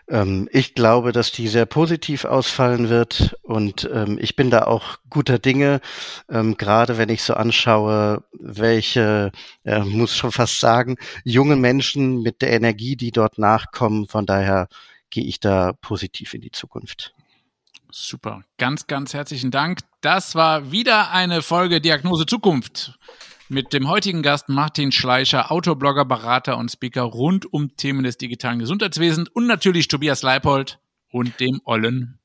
Ähm, 0.08 0.48
ich 0.52 0.76
glaube, 0.76 1.12
dass 1.12 1.32
die 1.32 1.48
sehr 1.48 1.66
positiv 1.66 2.26
ausfallen 2.26 2.90
wird 2.90 3.36
und 3.42 3.90
ähm, 3.92 4.18
ich 4.22 4.36
bin 4.36 4.50
da 4.52 4.66
auch 4.66 4.98
guter 5.10 5.40
Dinge, 5.40 5.82
ähm, 6.30 6.58
gerade 6.58 6.98
wenn 6.98 7.10
ich 7.10 7.24
so 7.24 7.34
anschaue, 7.34 8.24
welche, 8.34 9.32
äh, 9.64 9.80
muss 9.80 10.16
schon 10.16 10.32
fast 10.32 10.60
sagen, 10.60 10.98
junge 11.24 11.56
Menschen 11.56 12.22
mit 12.22 12.42
der 12.42 12.52
Energie, 12.52 12.96
die 12.96 13.12
dort 13.12 13.38
nachkommen. 13.40 14.08
Von 14.08 14.26
daher 14.26 14.68
gehe 15.10 15.24
ich 15.26 15.40
da 15.40 15.74
positiv 15.74 16.34
in 16.34 16.42
die 16.42 16.52
Zukunft. 16.52 17.16
Super. 17.98 18.42
Ganz, 18.58 18.88
ganz 18.88 19.14
herzlichen 19.14 19.52
Dank. 19.52 19.80
Das 20.02 20.36
war 20.36 20.70
wieder 20.70 21.12
eine 21.12 21.42
Folge 21.42 21.80
Diagnose 21.80 22.26
Zukunft 22.26 23.00
mit 23.48 23.72
dem 23.72 23.88
heutigen 23.88 24.22
Gast 24.22 24.50
Martin 24.50 24.92
Schleicher, 24.92 25.50
Autor, 25.50 25.78
Blogger, 25.78 26.04
Berater 26.04 26.58
und 26.58 26.70
Speaker 26.70 27.04
rund 27.04 27.52
um 27.54 27.78
Themen 27.78 28.04
des 28.04 28.18
digitalen 28.18 28.60
Gesundheitswesens 28.60 29.30
und 29.30 29.48
natürlich 29.48 29.88
Tobias 29.88 30.24
Leipold 30.24 30.78
und 31.10 31.40
dem 31.40 31.62
Ollen. 31.64 32.20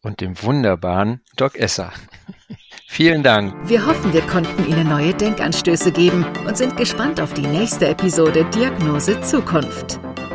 Und 0.00 0.20
dem 0.20 0.40
wunderbaren 0.40 1.22
Doc 1.34 1.56
Esser. 1.56 1.92
Vielen 2.86 3.24
Dank. 3.24 3.68
Wir 3.68 3.84
hoffen, 3.84 4.12
wir 4.12 4.22
konnten 4.22 4.64
Ihnen 4.68 4.88
neue 4.88 5.12
Denkanstöße 5.12 5.90
geben 5.90 6.24
und 6.46 6.56
sind 6.56 6.76
gespannt 6.76 7.20
auf 7.20 7.34
die 7.34 7.48
nächste 7.48 7.88
Episode 7.88 8.44
Diagnose 8.54 9.20
Zukunft. 9.22 9.98